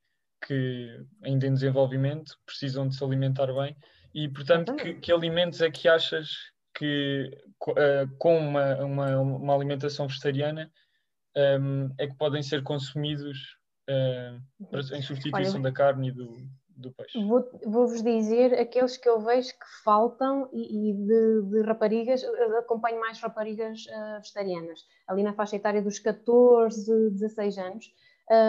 que 0.45 1.05
ainda 1.23 1.47
em 1.47 1.53
desenvolvimento, 1.53 2.37
precisam 2.45 2.87
de 2.87 2.95
se 2.95 3.03
alimentar 3.03 3.53
bem. 3.53 3.75
E, 4.13 4.27
portanto, 4.29 4.75
que, 4.75 4.95
que, 4.95 5.11
alimentos 5.11 5.61
é 5.61 5.69
que 5.69 5.87
achas 5.87 6.51
que 6.73 7.29
uh, 7.67 8.17
com 8.17 8.37
uma, 8.37 8.75
uma, 8.83 9.19
uma, 9.19 9.55
alimentação 9.55 10.07
vegetariana 10.07 10.71
um, 11.35 11.89
é 11.97 12.07
que 12.07 12.15
podem 12.15 12.41
ser 12.41 12.63
consumidos 12.63 13.57
uh, 13.89 14.95
em 14.95 15.01
substituição 15.01 15.55
Olha, 15.55 15.63
da 15.63 15.71
carne 15.71 16.09
e 16.09 16.11
do, 16.11 16.37
do 16.75 16.91
peixe? 16.91 17.23
Vou-vos 17.23 18.01
dizer 18.03 18.53
aqueles 18.53 18.97
que 18.97 19.07
eu 19.07 19.21
vejo 19.21 19.49
que 19.49 19.83
faltam 19.83 20.49
e, 20.51 20.91
e 20.91 20.93
de, 20.93 21.41
de, 21.49 21.61
raparigas, 21.61 22.23
acompanho 22.59 22.99
mais 22.99 23.19
raparigas 23.19 23.85
uh, 23.85 24.17
vegetarianas, 24.19 24.81
ali 25.07 25.23
na 25.23 25.33
faixa 25.33 25.55
etária 25.55 25.81
dos 25.81 25.99
14, 25.99 27.11
16 27.11 27.57
anos, 27.57 27.85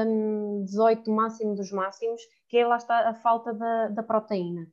um, 0.06 0.64
18 0.64 1.10
máximo 1.10 1.54
dos 1.54 1.72
máximos, 1.72 2.22
que 2.48 2.58
é 2.58 2.66
lá 2.66 2.76
está 2.76 3.08
a 3.08 3.14
falta 3.14 3.52
da, 3.52 3.88
da 3.88 4.02
proteína 4.02 4.66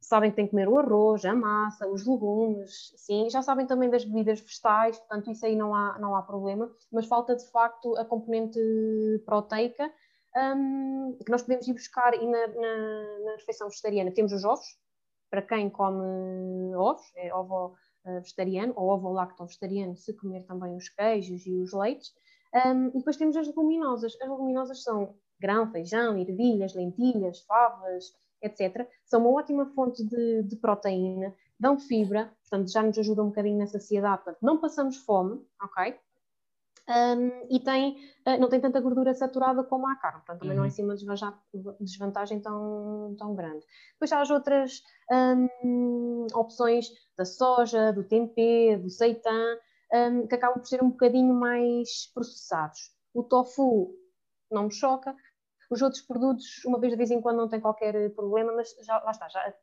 sabem 0.00 0.30
que 0.30 0.36
têm 0.36 0.46
que 0.46 0.50
comer 0.50 0.68
o 0.68 0.78
arroz, 0.78 1.24
a 1.24 1.34
massa, 1.34 1.86
os 1.86 2.06
legumes, 2.06 2.92
sim, 2.96 3.28
já 3.30 3.42
sabem 3.42 3.66
também 3.66 3.90
das 3.90 4.04
bebidas 4.04 4.40
vegetais, 4.40 4.98
portanto 4.98 5.30
isso 5.30 5.44
aí 5.44 5.54
não 5.54 5.74
há, 5.74 5.98
não 5.98 6.16
há 6.16 6.22
problema, 6.22 6.70
mas 6.90 7.06
falta 7.06 7.36
de 7.36 7.48
facto 7.50 7.96
a 7.96 8.04
componente 8.04 8.58
proteica 9.24 9.90
um, 10.36 11.16
que 11.24 11.30
nós 11.30 11.42
podemos 11.42 11.66
ir 11.66 11.72
buscar 11.72 12.14
e 12.14 12.26
na, 12.26 12.46
na, 12.46 13.18
na, 13.24 13.32
refeição 13.32 13.68
vegetariana 13.68 14.12
temos 14.12 14.32
os 14.32 14.44
ovos, 14.44 14.66
para 15.28 15.42
quem 15.42 15.68
come 15.70 16.74
ovos, 16.74 17.04
é 17.16 17.34
ovo 17.34 17.74
uh, 18.04 18.20
vegetariano 18.20 18.72
ou 18.76 18.90
ovo 18.90 19.12
lacto 19.12 19.44
vegetariano, 19.44 19.96
se 19.96 20.16
comer 20.16 20.44
também 20.44 20.76
os 20.76 20.88
queijos 20.88 21.46
e 21.46 21.54
os 21.56 21.72
leites. 21.72 22.12
Um, 22.52 22.88
e 22.88 22.98
depois 22.98 23.16
temos 23.16 23.36
as 23.36 23.46
leguminosas. 23.46 24.16
As 24.20 24.28
leguminosas 24.28 24.82
são 24.82 25.14
grão, 25.38 25.70
feijão, 25.70 26.18
ervilhas, 26.18 26.74
lentilhas, 26.74 27.40
favas, 27.42 28.12
etc. 28.42 28.88
São 29.04 29.20
uma 29.20 29.38
ótima 29.38 29.66
fonte 29.74 30.04
de, 30.04 30.42
de, 30.42 30.56
proteína, 30.56 31.34
dão 31.58 31.78
fibra, 31.78 32.32
portanto 32.42 32.72
já 32.72 32.82
nos 32.82 32.98
ajudam 32.98 33.26
um 33.26 33.28
bocadinho 33.28 33.58
na 33.58 33.66
saciedade, 33.66 34.22
portanto 34.24 34.42
não 34.42 34.58
passamos 34.58 34.96
fome, 34.98 35.40
ok? 35.62 35.98
um, 36.90 37.46
e 37.48 37.60
tem, 37.60 37.96
uh, 38.26 38.38
não 38.38 38.48
tem 38.48 38.60
tanta 38.60 38.80
gordura 38.80 39.14
saturada 39.14 39.62
como 39.62 39.88
a 39.88 39.96
carne, 39.96 40.18
portanto 40.18 40.40
também 40.40 40.56
uhum. 40.56 40.58
não 40.58 40.64
é 40.64 40.68
assim 40.68 40.84
uma 40.84 40.96
desvantagem 41.80 42.40
tão, 42.40 43.14
tão 43.18 43.34
grande. 43.34 43.64
Depois 43.92 44.12
há 44.12 44.20
as 44.20 44.30
outras 44.30 44.82
um, 45.10 46.26
opções 46.34 46.90
da 47.16 47.24
soja, 47.24 47.92
do 47.92 48.02
tempê, 48.02 48.76
do 48.76 48.90
seitã, 48.90 49.56
um, 49.92 50.26
que 50.26 50.34
acabam 50.34 50.58
por 50.58 50.66
ser 50.66 50.82
um 50.82 50.90
bocadinho 50.90 51.34
mais 51.34 52.10
processados. 52.12 52.90
O 53.14 53.22
tofu 53.22 53.94
não 54.50 54.64
me 54.64 54.72
choca, 54.72 55.14
os 55.70 55.80
outros 55.82 56.02
produtos, 56.02 56.64
uma 56.64 56.78
vez 56.78 56.92
de 56.92 56.96
vez 56.96 57.10
em 57.10 57.20
quando, 57.20 57.36
não 57.36 57.48
tem 57.48 57.60
qualquer 57.60 58.10
problema, 58.14 58.52
mas 58.52 58.74
já, 58.82 59.02
lá 59.02 59.12
está, 59.12 59.28
já 59.28 59.54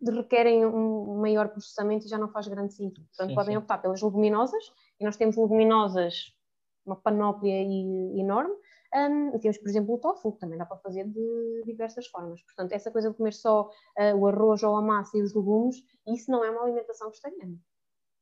requerem 0.00 0.64
um 0.64 1.20
maior 1.20 1.48
processamento 1.48 2.06
e 2.06 2.08
já 2.08 2.16
não 2.16 2.28
faz 2.28 2.46
grande 2.46 2.72
sentido. 2.72 3.06
Portanto, 3.08 3.30
sim, 3.30 3.34
podem 3.34 3.52
sim. 3.52 3.58
optar 3.58 3.78
pelas 3.78 4.00
leguminosas, 4.00 4.64
e 5.00 5.04
nós 5.04 5.16
temos 5.16 5.36
leguminosas 5.36 6.32
uma 6.86 6.96
panóplia 6.96 7.62
enorme. 8.18 8.54
Um, 8.94 9.36
e 9.36 9.38
temos, 9.38 9.58
por 9.58 9.68
exemplo, 9.68 9.94
o 9.94 9.98
tofu, 9.98 10.32
que 10.32 10.38
também 10.38 10.56
dá 10.56 10.64
para 10.64 10.78
fazer 10.78 11.06
de 11.06 11.62
diversas 11.66 12.06
formas. 12.06 12.42
Portanto, 12.42 12.72
essa 12.72 12.90
coisa 12.90 13.10
de 13.10 13.16
comer 13.16 13.34
só 13.34 13.68
uh, 13.68 14.16
o 14.16 14.26
arroz 14.26 14.62
ou 14.62 14.76
a 14.76 14.80
massa 14.80 15.18
e 15.18 15.22
os 15.22 15.34
legumes, 15.34 15.76
isso 16.06 16.30
não 16.30 16.42
é 16.42 16.50
uma 16.50 16.62
alimentação 16.62 17.10
vegetariana. 17.10 17.58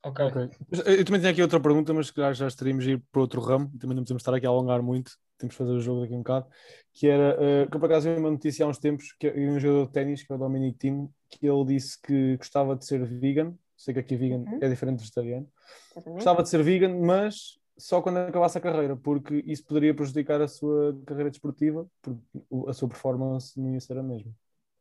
Ok. 0.07 0.25
okay. 0.25 0.51
Eu 0.99 1.05
também 1.05 1.21
tinha 1.21 1.33
aqui 1.33 1.42
outra 1.42 1.59
pergunta, 1.59 1.92
mas 1.92 2.12
que 2.12 2.33
já 2.33 2.47
estaríamos 2.47 2.87
a 2.87 2.90
ir 2.90 3.03
para 3.11 3.21
outro 3.21 3.40
ramo, 3.40 3.71
também 3.79 3.97
não 3.97 4.05
podemos 4.05 4.21
estar 4.21 4.33
aqui 4.33 4.47
a 4.47 4.49
alongar 4.49 4.81
muito, 4.81 5.11
temos 5.37 5.55
que 5.55 5.59
fazer 5.59 5.73
o 5.73 5.81
jogo 5.81 6.03
daqui 6.03 6.14
um 6.14 6.19
bocado, 6.19 6.47
que 6.92 7.09
era, 7.09 7.37
uh, 7.37 7.71
que 7.71 7.77
por 7.77 7.87
acaso 7.87 8.09
vi 8.09 8.16
uma 8.16 8.31
notícia 8.31 8.64
há 8.64 8.69
uns 8.69 8.79
tempos, 8.79 9.12
que 9.19 9.27
é 9.27 9.35
um 9.35 9.59
jogador 9.59 9.87
de 9.87 9.92
ténis, 9.92 10.23
que 10.23 10.33
é 10.33 10.37
o 10.37 10.38
Dominic 10.38 10.79
Thiem, 10.79 11.09
que 11.29 11.47
ele 11.47 11.64
disse 11.64 12.01
que 12.01 12.37
gostava 12.37 12.77
de 12.77 12.87
ser 12.87 13.05
vegan, 13.05 13.53
sei 13.77 13.95
que 13.95 14.01
aqui 14.01 14.16
vegan 14.16 14.45
uhum. 14.47 14.59
é 14.62 14.69
diferente 14.69 14.99
de 14.99 15.03
vegetariano, 15.03 15.49
gostava 16.07 16.42
de 16.45 16.51
ser 16.51 16.62
vegan, 16.62 17.01
mas 17.01 17.59
só 17.77 18.01
quando 18.01 18.19
acabasse 18.19 18.57
a 18.57 18.61
carreira, 18.61 18.97
porque 18.97 19.42
isso 19.45 19.64
poderia 19.64 19.92
prejudicar 19.92 20.40
a 20.40 20.47
sua 20.47 20.97
carreira 21.05 21.31
desportiva, 21.31 21.85
porque 22.01 22.21
a 22.69 22.73
sua 22.73 22.88
performance 22.88 23.61
não 23.61 23.75
ia 23.75 23.81
ser 23.81 23.99
a 23.99 24.03
mesma. 24.05 24.33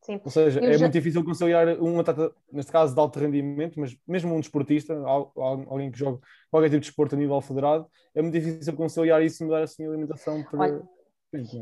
Sim. 0.06 0.22
Ou 0.24 0.30
seja, 0.30 0.60
Eu 0.60 0.70
é 0.70 0.74
já... 0.74 0.80
muito 0.82 0.94
difícil 0.94 1.24
conciliar 1.24 1.68
um 1.82 2.00
atleta, 2.00 2.32
neste 2.52 2.72
caso 2.72 2.94
de 2.94 3.00
alto 3.00 3.20
rendimento, 3.20 3.80
mas 3.80 3.98
mesmo 4.08 4.36
um 4.36 4.40
desportista, 4.40 4.94
alguém 5.04 5.90
que 5.90 5.98
joga 5.98 6.20
qualquer 6.52 6.68
tipo 6.70 6.82
de 6.82 6.88
desporto 6.88 7.16
a 7.16 7.18
nível 7.18 7.42
federado, 7.42 7.88
é 8.14 8.22
muito 8.22 8.34
difícil 8.34 8.74
conciliar 8.74 9.24
isso 9.24 9.42
e 9.42 9.48
mudar 9.48 9.64
assim 9.64 9.84
a 9.84 9.90
alimentação 9.90 10.44
para. 10.44 10.60
Olha, 10.60 10.84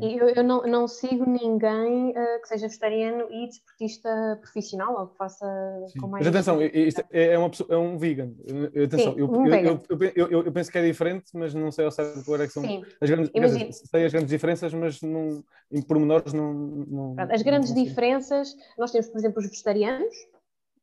eu, 0.02 0.28
eu 0.28 0.44
não, 0.44 0.62
não, 0.62 0.88
sigo 0.88 1.28
ninguém 1.28 2.10
uh, 2.10 2.40
que 2.40 2.48
seja 2.48 2.66
vegetariano 2.66 3.26
e 3.30 3.48
desportista 3.48 4.38
profissional 4.40 4.98
ou 4.98 5.08
que 5.08 5.16
faça 5.16 5.46
Sim. 5.88 6.00
com 6.00 6.08
mais. 6.08 6.24
Mas 6.24 6.34
atenção, 6.34 6.62
isto 6.62 7.04
é, 7.10 7.32
é, 7.32 7.38
uma, 7.38 7.50
é 7.68 7.76
um 7.76 7.98
vegan. 7.98 8.32
Atenção, 8.84 9.14
Sim, 9.14 9.20
eu, 9.20 9.30
um 9.30 9.46
eu, 9.46 9.82
eu, 10.14 10.44
eu, 10.44 10.52
penso 10.52 10.70
que 10.70 10.78
é 10.78 10.82
diferente, 10.82 11.26
mas 11.34 11.54
não 11.54 11.70
sei 11.70 11.84
ao 11.84 11.90
certo 11.90 12.24
qual 12.24 12.40
é 12.40 12.46
que 12.46 12.52
são 12.52 12.62
as 13.00 13.10
grandes, 13.10 13.30
sei 13.84 14.04
as 14.04 14.12
grandes 14.12 14.30
diferenças, 14.30 14.72
mas 14.74 15.00
não, 15.02 15.44
em 15.70 15.82
pormenores 15.82 16.32
não. 16.32 16.52
não 16.52 17.16
as 17.18 17.42
grandes 17.42 17.74
não 17.74 17.82
diferenças, 17.82 18.54
nós 18.78 18.90
temos, 18.90 19.08
por 19.08 19.18
exemplo, 19.18 19.40
os 19.40 19.48
vegetarianos, 19.48 20.14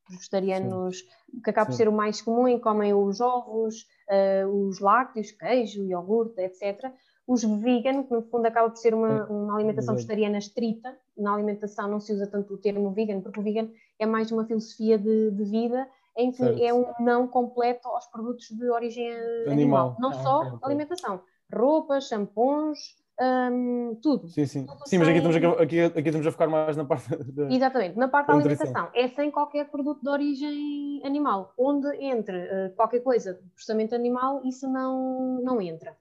os 0.09 0.15
vegetarianos 0.17 0.99
Sim. 0.99 1.41
que 1.43 1.49
acaba 1.49 1.67
por 1.67 1.75
ser 1.75 1.87
o 1.87 1.91
mais 1.91 2.21
comum, 2.21 2.47
em 2.47 2.59
comem 2.59 2.93
os 2.93 3.21
ovos, 3.21 3.85
uh, 4.09 4.47
os 4.47 4.79
lácteos, 4.79 5.31
queijo, 5.31 5.83
iogurte, 5.83 6.41
etc 6.41 6.91
os 7.27 7.43
vegan, 7.43 8.03
que 8.03 8.13
no 8.13 8.21
fundo 8.23 8.45
acaba 8.45 8.69
por 8.69 8.77
ser 8.77 8.93
uma, 8.93 9.25
uma 9.27 9.55
alimentação 9.55 9.95
vegetariana 9.95 10.37
estrita, 10.37 10.97
na 11.17 11.33
alimentação 11.33 11.87
não 11.87 11.99
se 11.99 12.11
usa 12.13 12.27
tanto 12.27 12.53
o 12.53 12.57
termo 12.57 12.91
vegan, 12.91 13.21
porque 13.21 13.39
o 13.39 13.43
vegan 13.43 13.69
é 13.99 14.05
mais 14.05 14.31
uma 14.31 14.45
filosofia 14.45 14.97
de, 14.97 15.31
de 15.31 15.43
vida 15.43 15.87
em 16.17 16.31
que 16.31 16.37
certo. 16.37 16.61
é 16.61 16.73
um 16.73 16.85
não 16.99 17.27
completo 17.27 17.87
aos 17.87 18.05
produtos 18.07 18.49
de 18.49 18.69
origem 18.69 19.09
animal, 19.47 19.51
animal. 19.51 19.97
não 19.99 20.09
ah, 20.09 20.23
só 20.23 20.39
okay, 20.39 20.51
okay. 20.51 20.59
alimentação, 20.63 21.21
roupas, 21.53 22.07
shampoos, 22.07 22.79
um, 23.21 23.99
tudo. 24.01 24.27
Sim, 24.29 24.45
sim. 24.45 24.67
sim 24.85 24.97
mas 24.97 25.07
aqui 25.07 25.17
estamos, 25.17 25.37
a, 25.37 25.61
aqui, 25.61 25.79
aqui 25.79 25.99
estamos 25.99 26.25
a 26.25 26.31
focar 26.31 26.49
mais 26.49 26.75
na 26.75 26.85
parte 26.85 27.15
da, 27.31 27.53
Exatamente, 27.53 27.97
na 27.97 28.07
parte 28.07 28.27
da, 28.27 28.33
alimentação. 28.33 28.89
É 28.93 29.07
sem 29.09 29.29
qualquer 29.29 29.69
produto 29.69 30.01
de 30.01 30.09
origem 30.09 31.01
animal. 31.05 31.53
Onde 31.57 31.87
entre 31.97 32.37
uh, 32.37 32.75
qualquer 32.75 33.01
coisa 33.01 33.35
de 33.35 33.49
processamento 33.49 33.93
animal, 33.93 34.41
isso 34.43 34.67
não, 34.67 35.39
não 35.43 35.61
entra. 35.61 35.95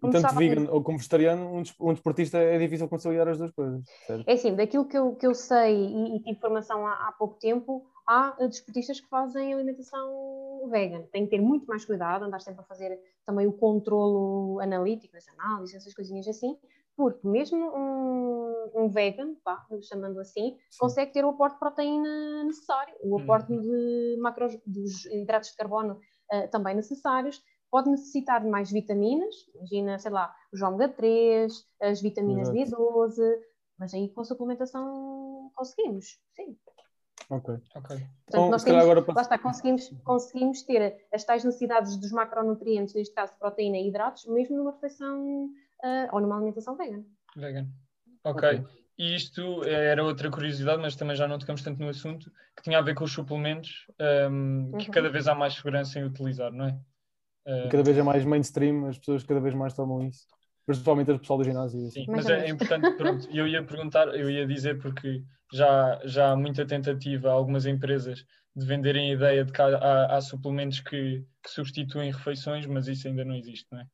Como 0.00 0.12
tanto 0.12 0.34
vegan 0.36 0.70
ou 0.70 0.82
como 0.82 0.96
vegetariano, 0.96 1.44
um, 1.44 1.62
um 1.80 1.92
desportista 1.92 2.38
é 2.38 2.56
difícil 2.56 2.88
conciliar 2.88 3.26
as 3.28 3.38
duas 3.38 3.50
coisas. 3.50 3.82
Certo? 4.06 4.28
É 4.28 4.32
assim, 4.32 4.54
daquilo 4.54 4.84
que 4.86 4.96
eu, 4.96 5.16
que 5.16 5.26
eu 5.26 5.34
sei 5.34 5.74
e, 5.74 6.16
e 6.16 6.18
tive 6.20 6.30
informação 6.30 6.86
há, 6.86 7.08
há, 7.08 7.12
pouco 7.18 7.36
tempo, 7.38 7.84
há 8.06 8.36
eh, 8.38 8.46
desportistas 8.46 9.00
que 9.00 9.08
fazem 9.08 9.52
alimentação 9.52 10.68
vegan. 10.70 11.02
Tem 11.12 11.24
que 11.24 11.30
ter 11.30 11.40
muito 11.40 11.66
mais 11.66 11.84
cuidado, 11.84 12.24
andar 12.24 12.40
sempre 12.40 12.60
a 12.60 12.64
fazer 12.64 12.98
também 13.26 13.46
o 13.46 13.52
controlo 13.52 14.60
analítico, 14.60 15.16
as 15.16 15.26
análises, 15.28 15.74
essas 15.74 15.94
coisinhas 15.94 16.28
assim, 16.28 16.56
porque 16.96 17.26
mesmo 17.26 17.58
um, 17.58 18.70
um 18.74 18.88
vegan, 18.88 19.34
pá, 19.44 19.64
chamando 19.82 20.20
assim, 20.20 20.56
Sim. 20.70 20.78
consegue 20.78 21.12
ter 21.12 21.24
o 21.24 21.30
aporte 21.30 21.54
de 21.54 21.60
proteína 21.60 22.44
necessário, 22.44 22.94
o 23.02 23.18
aporte 23.20 23.52
uhum. 23.52 23.60
de 23.60 24.18
macros, 24.20 24.58
dos 24.66 25.06
hidratos 25.06 25.50
de 25.50 25.56
carbono 25.56 26.00
uh, 26.32 26.48
também 26.50 26.74
necessários, 26.74 27.42
pode 27.70 27.90
necessitar 27.90 28.42
de 28.42 28.48
mais 28.48 28.70
vitaminas, 28.70 29.34
imagina, 29.54 29.98
sei 29.98 30.10
lá, 30.10 30.34
os 30.52 30.60
ômega 30.62 30.88
3, 30.88 31.52
as 31.82 32.00
vitaminas 32.00 32.50
B12, 32.50 33.16
mas 33.78 33.94
aí 33.94 34.08
com 34.10 34.24
suplementação 34.24 35.50
conseguimos, 35.54 36.18
sim. 36.34 36.56
Ok. 37.30 37.54
ok. 37.74 37.96
Portanto, 37.96 38.06
Bom, 38.32 38.50
nós 38.50 38.64
temos, 38.64 38.82
agora... 38.82 39.04
lá 39.14 39.22
está, 39.22 39.38
conseguimos, 39.38 39.90
conseguimos 40.02 40.62
ter 40.62 41.06
as 41.12 41.24
tais 41.24 41.44
necessidades 41.44 41.96
dos 41.96 42.10
macronutrientes, 42.10 42.94
neste 42.94 43.14
caso 43.14 43.34
proteína 43.38 43.76
e 43.76 43.88
hidratos, 43.88 44.24
mesmo 44.26 44.56
numa 44.56 44.72
refeição 44.72 45.46
uh, 45.46 46.08
ou 46.12 46.20
numa 46.20 46.36
alimentação 46.36 46.76
vegan. 46.76 47.04
Vegan. 47.36 47.68
Ok. 48.24 48.48
okay. 48.48 48.78
E 48.98 49.14
isto 49.14 49.62
era 49.64 50.02
outra 50.02 50.28
curiosidade, 50.28 50.82
mas 50.82 50.96
também 50.96 51.14
já 51.14 51.28
não 51.28 51.38
tocamos 51.38 51.62
tanto 51.62 51.80
no 51.80 51.88
assunto, 51.88 52.32
que 52.56 52.64
tinha 52.64 52.78
a 52.78 52.82
ver 52.82 52.96
com 52.96 53.04
os 53.04 53.12
suplementos, 53.12 53.86
um, 54.28 54.72
que 54.76 54.86
uhum. 54.86 54.92
cada 54.92 55.08
vez 55.08 55.28
há 55.28 55.36
mais 55.36 55.54
segurança 55.54 56.00
em 56.00 56.04
utilizar, 56.04 56.50
não 56.50 56.64
é? 56.64 56.76
Uh, 57.48 57.68
cada 57.70 57.82
vez 57.82 57.96
é 57.96 58.02
mais 58.02 58.24
mainstream, 58.26 58.86
as 58.86 58.98
pessoas 58.98 59.24
cada 59.24 59.40
vez 59.40 59.54
mais 59.54 59.72
tomam 59.72 60.06
isso. 60.06 60.26
Principalmente 60.66 61.10
o 61.10 61.18
pessoal 61.18 61.38
do 61.38 61.44
ginásio. 61.44 61.80
Sim, 61.90 62.04
mas, 62.08 62.26
mas 62.26 62.28
é, 62.28 62.44
é 62.44 62.50
importante, 62.50 62.90
pronto, 62.98 63.26
eu 63.32 63.48
ia 63.48 63.64
perguntar, 63.64 64.06
eu 64.08 64.30
ia 64.30 64.46
dizer 64.46 64.78
porque 64.78 65.22
já, 65.50 65.98
já 66.04 66.32
há 66.32 66.36
muita 66.36 66.66
tentativa, 66.66 67.30
algumas 67.30 67.64
empresas, 67.64 68.22
de 68.54 68.66
venderem 68.66 69.10
a 69.10 69.14
ideia 69.14 69.44
de 69.46 69.52
que 69.52 69.62
há, 69.62 70.16
há 70.16 70.20
suplementos 70.20 70.80
que, 70.80 71.24
que 71.42 71.50
substituem 71.50 72.10
refeições, 72.10 72.66
mas 72.66 72.86
isso 72.86 73.08
ainda 73.08 73.24
não 73.24 73.34
existe, 73.34 73.66
não 73.72 73.80
é? 73.80 73.86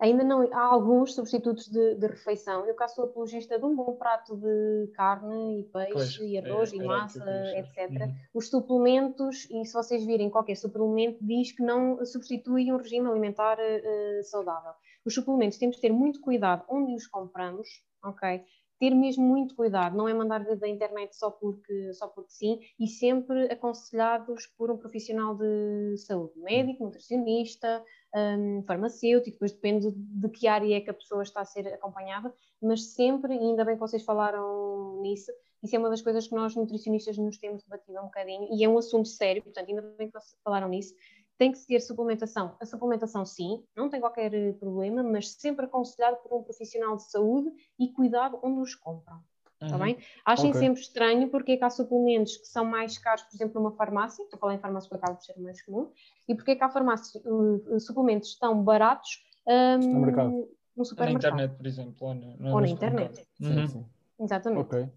Ainda 0.00 0.24
não 0.24 0.48
há 0.52 0.64
alguns 0.64 1.14
substitutos 1.14 1.68
de, 1.68 1.94
de, 1.96 2.06
refeição. 2.06 2.64
Eu 2.64 2.74
cá 2.74 2.88
sou 2.88 3.04
apologista 3.04 3.58
de 3.58 3.64
um 3.66 3.76
bom 3.76 3.94
prato 3.96 4.34
de 4.34 4.90
carne 4.94 5.60
e 5.60 5.64
peixe 5.64 5.92
pois, 5.92 6.18
e 6.20 6.38
arroz 6.38 6.72
é, 6.72 6.76
e 6.76 6.82
massa, 6.82 7.58
etc. 7.58 7.90
Uhum. 7.90 8.14
Os 8.32 8.48
suplementos, 8.48 9.46
e 9.50 9.62
se 9.64 9.74
vocês 9.74 10.02
virem 10.06 10.30
qualquer 10.30 10.56
suplemento, 10.56 11.18
diz 11.20 11.52
que 11.52 11.62
não 11.62 12.02
substitui 12.06 12.72
um 12.72 12.78
regime 12.78 13.08
alimentar 13.08 13.58
uh, 13.58 14.24
saudável. 14.24 14.72
Os 15.04 15.14
suplementos 15.14 15.58
temos 15.58 15.76
de 15.76 15.82
ter 15.82 15.92
muito 15.92 16.20
cuidado 16.22 16.64
onde 16.68 16.94
os 16.94 17.06
compramos, 17.06 17.68
ok? 18.02 18.42
ter 18.80 18.94
mesmo 18.94 19.22
muito 19.22 19.54
cuidado, 19.54 19.94
não 19.94 20.08
é 20.08 20.14
mandar 20.14 20.42
da 20.56 20.66
internet 20.66 21.14
só 21.14 21.30
porque, 21.30 21.92
só 21.92 22.08
porque 22.08 22.32
sim, 22.32 22.58
e 22.78 22.88
sempre 22.88 23.44
aconselhados 23.52 24.46
por 24.56 24.70
um 24.70 24.78
profissional 24.78 25.36
de 25.36 25.98
saúde, 25.98 26.40
médico, 26.40 26.84
nutricionista, 26.84 27.84
um, 28.14 28.62
farmacêutico, 28.64 29.32
depois 29.32 29.52
depende 29.52 29.90
de 29.92 30.28
que 30.28 30.46
área 30.46 30.76
é 30.76 30.80
que 30.80 30.90
a 30.90 30.94
pessoa 30.94 31.22
está 31.22 31.40
a 31.40 31.44
ser 31.44 31.66
acompanhada, 31.68 32.32
mas 32.60 32.94
sempre, 32.94 33.32
ainda 33.32 33.64
bem 33.64 33.74
que 33.74 33.80
vocês 33.80 34.02
falaram 34.02 35.00
nisso, 35.00 35.32
isso 35.62 35.76
é 35.76 35.78
uma 35.78 35.90
das 35.90 36.02
coisas 36.02 36.26
que 36.26 36.34
nós 36.34 36.54
nutricionistas 36.56 37.16
nos 37.18 37.38
temos 37.38 37.62
debatido 37.62 37.98
um 38.00 38.04
bocadinho, 38.04 38.48
e 38.52 38.64
é 38.64 38.68
um 38.68 38.78
assunto 38.78 39.08
sério, 39.08 39.42
portanto, 39.42 39.68
ainda 39.68 39.82
bem 39.96 40.08
que 40.08 40.14
vocês 40.14 40.36
falaram 40.42 40.68
nisso, 40.68 40.94
tem 41.38 41.50
que 41.52 41.58
se 41.58 41.66
ter 41.66 41.80
suplementação. 41.80 42.54
A 42.60 42.66
suplementação, 42.66 43.24
sim, 43.24 43.64
não 43.74 43.88
tem 43.88 43.98
qualquer 43.98 44.30
problema, 44.58 45.02
mas 45.02 45.30
sempre 45.30 45.64
aconselhado 45.64 46.18
por 46.18 46.36
um 46.36 46.42
profissional 46.42 46.96
de 46.96 47.10
saúde 47.10 47.50
e 47.78 47.88
cuidado 47.88 48.38
onde 48.42 48.60
os 48.60 48.74
compram. 48.74 49.22
Está 49.62 49.76
uhum. 49.76 49.82
bem? 49.82 49.98
Achem 50.24 50.50
okay. 50.50 50.60
sempre 50.60 50.80
estranho 50.80 51.28
porque 51.28 51.52
é 51.52 51.56
que 51.58 51.64
há 51.64 51.70
suplementos 51.70 52.36
que 52.38 52.46
são 52.46 52.64
mais 52.64 52.96
caros, 52.96 53.22
por 53.24 53.34
exemplo, 53.34 53.60
numa 53.60 53.72
farmácia, 53.72 54.22
estou 54.22 54.38
a 54.38 54.40
falar 54.40 54.54
em 54.54 54.58
farmácia 54.58 54.88
porque 54.88 55.04
acaba 55.04 55.18
por 55.18 55.24
ser 55.24 55.38
mais 55.38 55.62
comum, 55.62 55.90
e 56.26 56.34
porque 56.34 56.52
é 56.52 56.56
que 56.56 56.64
há 56.64 56.70
farmácias, 56.70 57.22
uh, 57.26 57.78
suplementos 57.78 58.38
tão 58.38 58.62
baratos 58.62 59.22
um, 59.46 60.48
no 60.76 60.84
supermercado. 60.84 61.36
Na 61.36 61.44
internet, 61.44 61.56
por 61.56 61.66
exemplo. 61.66 61.94
Ou, 62.00 62.14
no, 62.14 62.54
ou 62.54 62.60
na 62.60 62.68
internet. 62.68 63.26
Uhum. 63.40 63.48
Sim, 63.48 63.68
sim. 63.68 63.86
Exatamente. 64.18 64.62
Okay. 64.62 64.88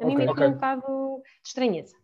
A 0.00 0.06
mim 0.06 0.14
okay. 0.14 0.26
me 0.26 0.32
okay. 0.32 0.46
um 0.46 0.52
bocado 0.52 1.22
de 1.42 1.48
estranheza. 1.48 1.96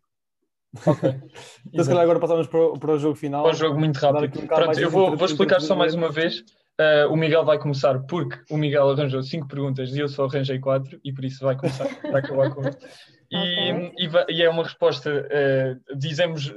Ok. 0.87 1.11
então, 1.67 1.85
se 1.85 1.91
calhar 1.91 2.05
agora 2.05 2.21
passamos 2.21 2.47
para, 2.47 2.61
o, 2.61 2.79
para 2.79 2.93
o 2.93 2.99
jogo 2.99 3.15
final. 3.15 3.43
Para 3.43 3.53
o 3.53 3.57
jogo 3.57 3.79
muito 3.79 3.97
rápido. 3.99 4.41
Um 4.41 4.47
Pronto, 4.47 4.81
eu 4.81 4.91
vou, 4.91 5.17
vou 5.17 5.27
explicar 5.27 5.61
só 5.61 5.77
mais 5.77 5.95
uma 5.95 6.11
vez. 6.11 6.45
Uh, 6.79 7.13
o 7.13 7.17
Miguel 7.17 7.45
vai 7.45 7.59
começar 7.59 7.99
porque 8.07 8.39
o 8.51 8.57
Miguel 8.57 8.91
arranjou 8.91 9.23
cinco 9.23 9.47
perguntas 9.47 9.95
e 9.95 10.01
eu 10.01 10.09
só 10.09 10.25
arranjei 10.25 10.59
quatro 10.59 10.99
e 11.05 11.13
por 11.13 11.25
isso 11.25 11.45
vai 11.45 11.55
começar, 11.55 11.87
vai 12.03 12.21
acabar 12.23 12.51
com 12.55 12.67
isto. 12.67 12.87
E, 13.31 13.37
okay. 14.09 14.31
e, 14.31 14.37
e, 14.39 14.43
é 14.43 14.49
uma 14.49 14.63
resposta, 14.63 15.11
uh, 15.11 15.97
dizemos, 15.97 16.55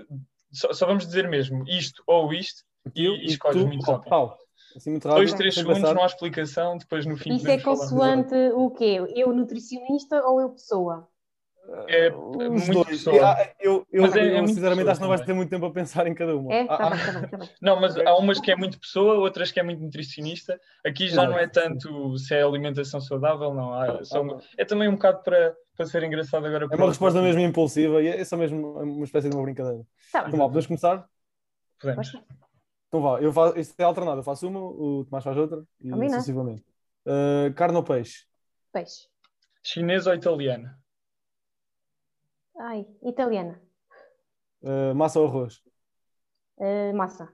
só, 0.52 0.72
só, 0.72 0.86
vamos 0.86 1.06
dizer 1.06 1.28
mesmo 1.28 1.68
isto 1.68 2.02
ou 2.08 2.34
isto 2.34 2.64
e, 2.96 3.06
e 3.06 3.26
escolhes 3.26 3.66
muito 3.66 3.84
rápido. 3.86 4.38
Assim, 4.76 4.92
muito 4.92 5.08
rápido. 5.08 5.20
Dois, 5.20 5.34
três 5.34 5.56
segundos, 5.56 5.82
pensar. 5.82 5.94
não 5.94 6.04
há 6.04 6.06
explicação, 6.06 6.78
depois 6.78 7.06
no 7.06 7.18
fim 7.18 7.36
Isso 7.36 7.50
é 7.50 7.60
consoante 7.60 8.36
o 8.54 8.72
quê? 8.72 9.02
Eu 9.14 9.34
nutricionista 9.34 10.26
ou 10.26 10.40
eu 10.40 10.50
pessoa? 10.52 11.08
É, 11.88 12.14
Os 12.14 12.68
muito 12.68 12.84
dois. 12.84 13.08
Ah, 13.08 13.50
Eu, 13.60 13.88
eu, 13.92 14.02
Mas 14.02 14.16
é- 14.16 14.20
é 14.20 14.32
eu, 14.34 14.38
muito 14.40 14.54
sinceramente 14.54 14.90
acho 14.90 14.98
que 15.00 15.02
não 15.02 15.08
vais 15.10 15.22
também. 15.22 15.28
ter 15.28 15.34
muito 15.38 15.50
tempo 15.50 15.66
a 15.66 15.72
pensar 15.72 16.06
em 16.08 16.14
cada 16.14 16.36
uma. 16.36 16.54
É? 16.54 16.62
Ah, 16.70 16.78
Tá 16.78 16.88
ah, 16.88 16.90
bem, 16.90 17.00
tá 17.06 17.12
bem, 17.20 17.30
tá 17.30 17.38
bem. 17.38 17.50
Não, 17.62 17.80
mas 17.80 17.98
há 17.98 18.16
umas 18.18 18.40
que 18.42 18.52
é 18.52 18.56
muito 18.56 18.80
pessoa, 18.80 19.16
outras 19.16 19.52
que 19.52 19.60
é 19.60 19.64
muito 19.64 19.82
nutricionista. 19.82 20.60
Aqui 20.86 21.08
já 21.08 21.26
não 21.26 21.38
é 21.38 21.48
tanto 21.48 22.18
se 22.18 22.36
é 22.36 22.44
alimentação 22.44 23.00
saudável, 23.00 23.54
não. 23.54 23.74
Há- 23.74 24.04
são- 24.04 24.30
ah, 24.38 24.40
é 24.58 24.66
também 24.66 24.90
um 24.90 24.94
bocado 24.94 25.24
para, 25.24 25.56
para 25.76 25.86
ser 25.86 26.04
engraçado 26.04 26.46
agora. 26.46 26.68
É 26.70 26.76
uma 26.76 26.88
resposta 26.88 27.22
mesmo 27.22 27.40
impulsiva 27.42 28.02
e 28.02 28.08
é 28.08 28.24
só 28.26 28.36
mesmo 28.36 28.80
uma 28.82 29.06
espécie 29.06 29.30
de 29.30 29.36
uma 29.36 29.44
brincadeira. 29.44 29.84
Tá. 30.12 30.26
Então 30.28 30.38
vá, 30.40 30.46
podemos 30.46 30.68
começar? 30.68 31.08
Podemos. 31.80 32.14
Então 32.88 33.02
vá, 33.02 33.20
eu 33.22 33.32
faço, 33.34 33.58
isto 33.58 33.80
é 33.80 33.84
alternado, 33.84 34.20
eu 34.20 34.24
faço 34.24 34.48
uma, 34.48 34.60
o 34.60 35.06
Tomás 35.06 35.24
faz 35.24 35.38
outra 35.38 35.64
e 35.82 35.90
Combina. 35.90 36.10
sucessivamente. 36.16 36.64
Uh, 37.06 37.54
carne 37.56 37.76
ou 37.78 37.84
peixe? 37.84 38.26
Peixe. 38.72 39.08
Chinês 39.64 40.06
ou 40.06 40.14
italiano? 40.14 40.70
Ai, 42.60 42.88
italiana. 43.02 43.62
Uh, 44.62 44.94
massa 44.96 45.20
ou 45.20 45.28
arroz? 45.28 45.62
Eh, 46.60 46.94
massa. 46.94 47.34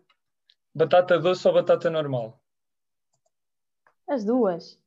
Batata 0.73 1.19
doce 1.19 1.47
ou 1.47 1.53
batata 1.53 1.89
normal? 1.89 2.41
As 4.07 4.23
duas. 4.23 4.79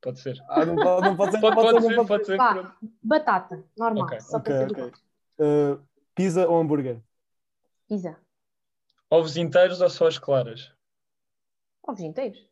Pode 0.00 0.20
ser. 0.20 0.42
Ah, 0.48 0.64
não 0.64 0.76
pode, 0.76 1.06
não 1.08 1.16
pode 1.16 1.32
ser, 1.32 1.40
Pode, 1.40 1.56
pode 1.56 1.72
não 1.72 1.88
ser, 1.90 2.06
pode 2.06 2.24
ser. 2.24 2.36
Vá. 2.38 2.54
pronto. 2.54 2.76
Batata, 3.02 3.64
normal. 3.76 4.04
Ok, 4.04 4.20
Só 4.20 4.38
ok, 4.38 4.44
para 4.44 4.58
ser 4.58 4.70
ok. 4.70 4.84
educado. 4.84 5.02
Uh, 5.38 5.86
pizza 6.14 6.48
ou 6.48 6.58
hambúrguer? 6.60 7.02
Pizza. 7.86 8.18
Ovos 9.10 9.36
inteiros 9.36 9.80
ou 9.80 9.90
só 9.90 10.06
as 10.06 10.18
claras? 10.18 10.72
Ovos 11.82 12.00
inteiros. 12.00 12.48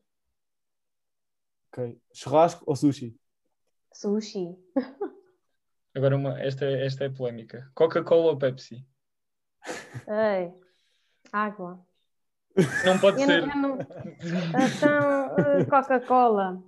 Ok. 1.72 1.98
Churrasco 2.12 2.64
ou 2.66 2.76
sushi? 2.76 3.16
Sushi. 3.92 4.58
Agora, 5.98 6.16
uma, 6.16 6.40
esta, 6.40 6.64
é- 6.64 6.86
esta 6.86 7.04
é 7.04 7.08
polémica. 7.08 7.68
Coca-Cola 7.74 8.30
ou 8.30 8.36
Pepsi? 8.38 8.86
Ei. 10.06 10.52
Água. 11.32 11.80
Não 12.86 12.98
pode 13.00 13.20
Eu 13.20 13.26
ser. 13.26 13.46
não, 13.46 13.56
não... 13.56 13.78
Então, 13.78 15.36
eh, 15.38 15.64
Coca-Cola. 15.64 16.62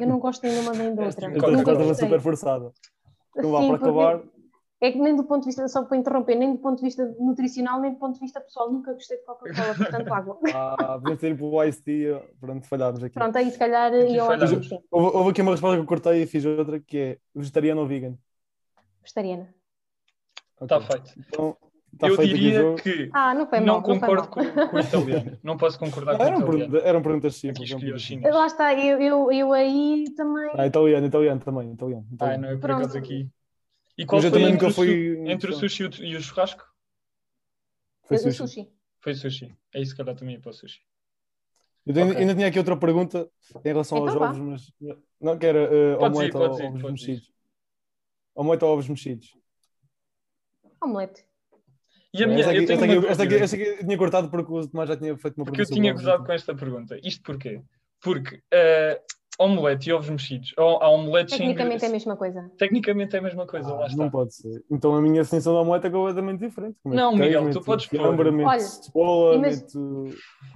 Eu 0.00 0.06
não 0.08 0.18
gosto 0.18 0.42
nenhuma 0.44 0.72
nem 0.72 0.94
de 0.96 1.00
outra. 1.00 1.28
Coca-Cola. 1.28 1.52
Nunca 1.52 1.70
resposta 1.70 1.76
foi 1.76 1.86
gostei. 1.86 2.08
super 2.08 2.20
forçada. 2.20 2.72
Então 3.36 3.52
vá, 3.52 3.60
Sim, 3.60 3.68
para 3.68 3.76
acabar. 3.76 4.22
É 4.80 4.92
que 4.92 4.98
nem 4.98 5.14
do 5.16 5.24
ponto 5.24 5.42
de 5.42 5.46
vista, 5.46 5.66
só 5.68 5.84
para 5.84 5.96
interromper, 5.96 6.34
nem 6.34 6.52
do 6.54 6.58
ponto 6.58 6.78
de 6.78 6.82
vista 6.84 7.04
nutricional, 7.18 7.80
nem 7.80 7.92
do 7.92 7.98
ponto 7.98 8.14
de 8.14 8.20
vista 8.20 8.40
pessoal, 8.40 8.70
nunca 8.70 8.92
gostei 8.92 9.16
de 9.16 9.24
Coca-Cola, 9.24 9.74
portanto 9.74 10.12
água. 10.12 10.38
Ah, 10.52 10.98
podemos 10.98 11.20
ter 11.20 11.30
ido 11.30 11.38
para 11.38 11.46
o 11.46 11.64
Ice 11.64 11.82
Tea. 11.82 12.22
Pronto, 12.40 12.66
falhámos 12.66 13.02
aqui. 13.02 13.14
Pronto, 13.14 13.36
aí 13.36 13.50
se 13.50 13.58
calhar 13.58 13.92
Aqui 13.92 14.16
eu 14.16 14.26
falhámos. 14.26 14.52
acho 14.52 14.60
que 14.60 14.68
sim. 14.68 14.80
Houve, 14.90 15.16
houve 15.16 15.30
aqui 15.30 15.40
uma 15.42 15.52
resposta 15.52 15.76
que 15.76 15.82
eu 15.82 15.86
cortei 15.86 16.22
e 16.22 16.26
fiz 16.26 16.44
outra 16.44 16.80
que 16.80 16.98
é 16.98 17.18
vegetariano 17.34 17.80
ou 17.80 17.86
vegan? 17.86 18.18
Vegetariana. 19.06 19.54
Está 20.60 20.80
feito. 20.80 21.12
Então, 21.28 21.56
está 21.92 22.08
Eu 22.08 22.16
feito 22.16 22.30
o 22.32 22.34
diria 22.38 22.74
que 22.74 23.10
Ah, 23.12 23.34
não 23.34 23.46
foi 23.46 23.60
mal. 23.60 23.66
não 23.66 23.74
não 23.76 23.84
foi 23.84 23.94
concordo 23.94 24.22
mal. 24.22 24.30
com, 24.30 24.68
com 24.70 24.76
o 24.76 24.80
italiano. 24.80 25.38
Não 25.44 25.56
posso 25.56 25.78
concordar 25.78 26.12
Não, 26.12 26.18
com 26.18 26.24
o 26.24 26.26
eram, 26.26 26.38
italiano. 26.40 26.58
perguntas, 26.72 26.88
eram 26.88 27.02
perguntas 27.02 27.36
simples. 27.36 27.70
eram 27.70 27.80
o. 27.80 28.34
Lá 28.34 28.46
está, 28.46 28.74
eu, 28.74 29.00
eu, 29.00 29.32
eu 29.32 29.52
aí 29.52 30.04
também. 30.16 30.50
Ah, 30.54 30.66
italiano, 30.66 31.06
italiano 31.06 31.40
também. 31.40 31.72
Italiano, 31.72 32.06
Ah, 32.10 32.14
italiano. 32.14 32.42
não 32.42 32.48
é 32.48 32.52
por 32.54 32.60
Pronto. 32.60 32.80
acaso 32.80 32.98
aqui. 32.98 33.28
E 33.98 34.04
qual 34.04 34.18
Mas 34.18 34.24
eu 34.24 34.30
foi 34.30 34.40
também 34.40 34.54
entre, 34.54 34.66
o, 34.66 34.70
fui. 34.74 35.30
entre 35.30 35.50
o 35.50 35.54
sushi 35.54 35.82
e 35.82 35.86
o- 35.86 36.04
e 36.04 36.16
o 36.16 36.20
churrasco? 36.22 36.64
Foi 38.02 38.16
eu- 38.16 38.22
eu 38.24 38.32
sushi. 38.32 38.36
sushi. 38.48 38.68
Foi 39.00 39.14
sushi. 39.14 39.54
É 39.74 39.80
isso 39.80 39.94
que 39.94 40.00
eu 40.02 40.14
também 40.16 40.34
ia 40.34 40.40
para 40.40 40.50
o 40.50 40.52
sushi. 40.52 40.80
Eu 41.86 41.94
tenho- 41.94 42.08
Ok. 42.08 42.18
ainda 42.20 42.34
tinha 42.34 42.48
aqui 42.48 42.58
outra 42.58 42.76
pergunta 42.76 43.28
em 43.64 43.68
relação 43.68 43.98
aos 43.98 44.08
Então 44.10 44.18
vá. 44.20 44.30
ovos, 44.30 44.38
mas 44.40 44.72
não 45.20 45.38
que 45.38 45.46
era 45.46 45.70
uh, 45.98 46.04
omelete 46.04 46.36
ou 46.36 46.42
ovos 46.44 46.82
mexidos. 46.82 47.32
Omelete 48.36 48.64
ou 48.64 48.72
ovos 48.72 48.88
mexidos. 48.88 49.34
Omelete. 50.82 51.24
E 52.14 52.22
a 52.24 52.26
minha, 52.26 52.40
esta, 52.40 52.50
aqui, 52.52 52.60
eu 52.60 52.66
tenho 52.66 52.80
esta, 53.08 53.22
aqui, 53.24 53.34
uma 53.34 53.42
esta, 53.44 53.56
aqui, 53.56 53.62
aqui 53.64 53.80
eu 53.80 53.84
tinha 53.86 53.98
cortado 53.98 54.30
porque 54.30 54.50
o 54.52 54.66
Tomás 54.68 54.88
já 54.88 54.96
tinha 54.96 55.16
feito 55.16 55.36
uma 55.36 55.44
porque 55.44 55.60
eu 55.62 55.66
pergunta. 55.66 55.74
tinha 55.80 55.92
gozado 55.92 56.24
com 56.24 56.32
esta 56.32 56.54
pergunta. 56.54 56.98
Isto 57.02 57.22
porquê? 57.22 57.60
Porque 58.00 58.40
eh, 58.52 59.02
omelete 59.38 59.90
e 59.90 59.92
ovos 59.92 60.08
mexidos, 60.08 60.54
ou 60.56 60.82
há 60.82 60.88
omeletes 60.88 61.34
sem 61.36 61.46
Tecnicamente 61.48 61.84
é 61.84 61.88
a 61.88 61.90
mesma 61.90 62.16
coisa. 62.16 62.50
Tecnicamente 62.56 63.16
é 63.16 63.18
a 63.18 63.22
mesma 63.22 63.46
coisa, 63.46 63.68
lá 63.74 63.84
Ah, 63.84 63.86
está. 63.86 64.02
não 64.02 64.10
pode 64.10 64.34
ser. 64.34 64.64
Então 64.70 64.94
a 64.94 65.02
minha 65.02 65.22
definição 65.22 65.52
da 65.52 65.60
omelete 65.60 65.86
é 65.88 65.90
completamente 65.90 66.40
diferente. 66.40 66.78
Como 66.82 66.94
é 66.94 66.96
Não, 66.96 67.12
Miguel, 67.12 67.42
queijo, 67.44 67.58
tu 67.60 67.64
podes 67.64 67.86
pôr. 67.86 68.00
Olha, 68.00 68.60
cebola, 68.60 69.34
imag- 69.34 69.54
meto- 69.56 70.08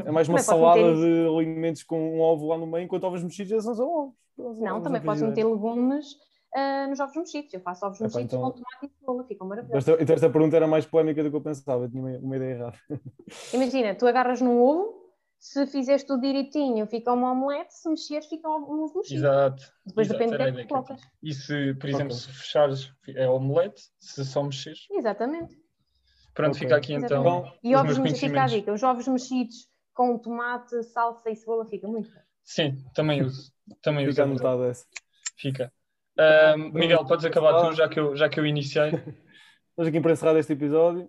É 0.04 0.10
mais 0.10 0.28
uma 0.28 0.38
Também 0.38 0.44
posso 0.44 0.44
salada 0.44 0.94
de 0.96 1.26
alimentos 1.26 1.82
com 1.82 2.16
um 2.16 2.20
ovo 2.20 2.48
lá 2.48 2.56
no 2.56 2.66
meio, 2.66 2.84
enquanto 2.84 3.04
ovos 3.04 3.22
mexidos 3.22 3.64
são 3.64 3.74
só 3.74 3.84
ovos. 3.86 4.14
Não, 4.58 4.76
ovos 4.76 4.82
também 4.84 5.02
posso 5.02 5.26
meter 5.26 5.44
legumes 5.44 6.06
ah, 6.54 6.86
nos 6.88 7.00
ovos 7.00 7.16
mexidos. 7.16 7.52
Eu 7.54 7.60
faço 7.60 7.84
ovos 7.86 7.98
Epá, 8.00 8.04
mexidos 8.06 8.24
então- 8.34 8.42
com 8.42 8.50
tomate 8.50 8.86
e 8.86 8.88
cebola, 8.98 9.24
ficam 9.24 9.46
maravilhosos. 9.48 9.88
Esta, 9.88 10.02
então 10.02 10.14
esta 10.14 10.30
pergunta 10.30 10.56
era 10.56 10.66
mais 10.66 10.86
polémica 10.86 11.22
do 11.22 11.30
que 11.30 11.36
eu 11.36 11.40
pensava, 11.40 11.84
eu 11.84 11.90
tinha 11.90 12.02
uma, 12.02 12.18
uma 12.18 12.36
ideia 12.36 12.54
errada. 12.54 12.78
Imagina, 13.54 13.94
tu 13.94 14.06
agarras 14.06 14.40
num 14.40 14.60
ovo, 14.60 15.00
se 15.38 15.66
fizeres 15.66 16.04
tudo 16.04 16.20
direitinho, 16.20 16.86
fica 16.86 17.12
uma 17.12 17.32
omelete, 17.32 17.72
se 17.74 17.88
mexeres, 17.88 18.26
fica 18.26 18.48
um 18.48 18.82
ovo 18.82 18.98
mexido. 18.98 19.20
Exato. 19.20 19.62
Depois 19.86 20.06
exato, 20.06 20.18
depende 20.18 20.32
do 20.32 20.36
que 20.36 20.42
era 20.42 20.60
é 20.60 20.66
colocas. 20.66 21.00
E 21.22 21.32
se, 21.32 21.74
por 21.74 21.88
exemplo, 21.88 22.14
se 22.14 22.28
fechares 22.30 22.92
é 23.08 23.28
omelete, 23.28 23.82
se 23.98 24.24
só 24.24 24.42
mexeres, 24.42 24.86
Exatamente. 24.90 25.56
pronto, 26.34 26.50
Ok. 26.56 26.60
fica 26.60 26.76
aqui 26.76 26.92
então. 26.94 27.22
Exatamente. 27.22 27.58
E 27.62 27.74
os 27.74 27.80
ovos 27.80 27.98
mexidos, 27.98 28.20
fica 28.20 28.42
a 28.42 28.46
dica, 28.46 28.72
os 28.72 28.82
ovos 28.82 29.08
mexidos 29.08 29.68
com 29.94 30.18
tomate, 30.18 30.82
salsa 30.84 31.30
e 31.30 31.36
cebola 31.36 31.64
fica 31.66 31.88
muito 31.88 32.10
bom. 32.10 32.20
Sim, 32.44 32.84
também 32.94 33.22
uso. 33.22 33.52
Também 33.82 34.06
uso. 34.06 34.12
Fica 34.16 34.22
é 34.22 34.26
verdade. 34.26 34.46
anotada 34.46 34.70
essa. 34.70 34.86
Fica. 35.36 35.72
Ahm, 36.20 36.70
Miguel, 36.74 37.06
podes 37.06 37.24
acabar 37.24 37.62
tu, 37.62 37.72
já 37.72 37.88
que 37.88 37.98
eu, 37.98 38.14
já 38.14 38.28
que 38.28 38.38
eu 38.38 38.44
iniciei. 38.44 38.90
Estamos 39.70 39.88
aqui 39.88 40.00
para 40.00 40.12
encerrar 40.12 40.36
este 40.36 40.52
episódio. 40.52 41.04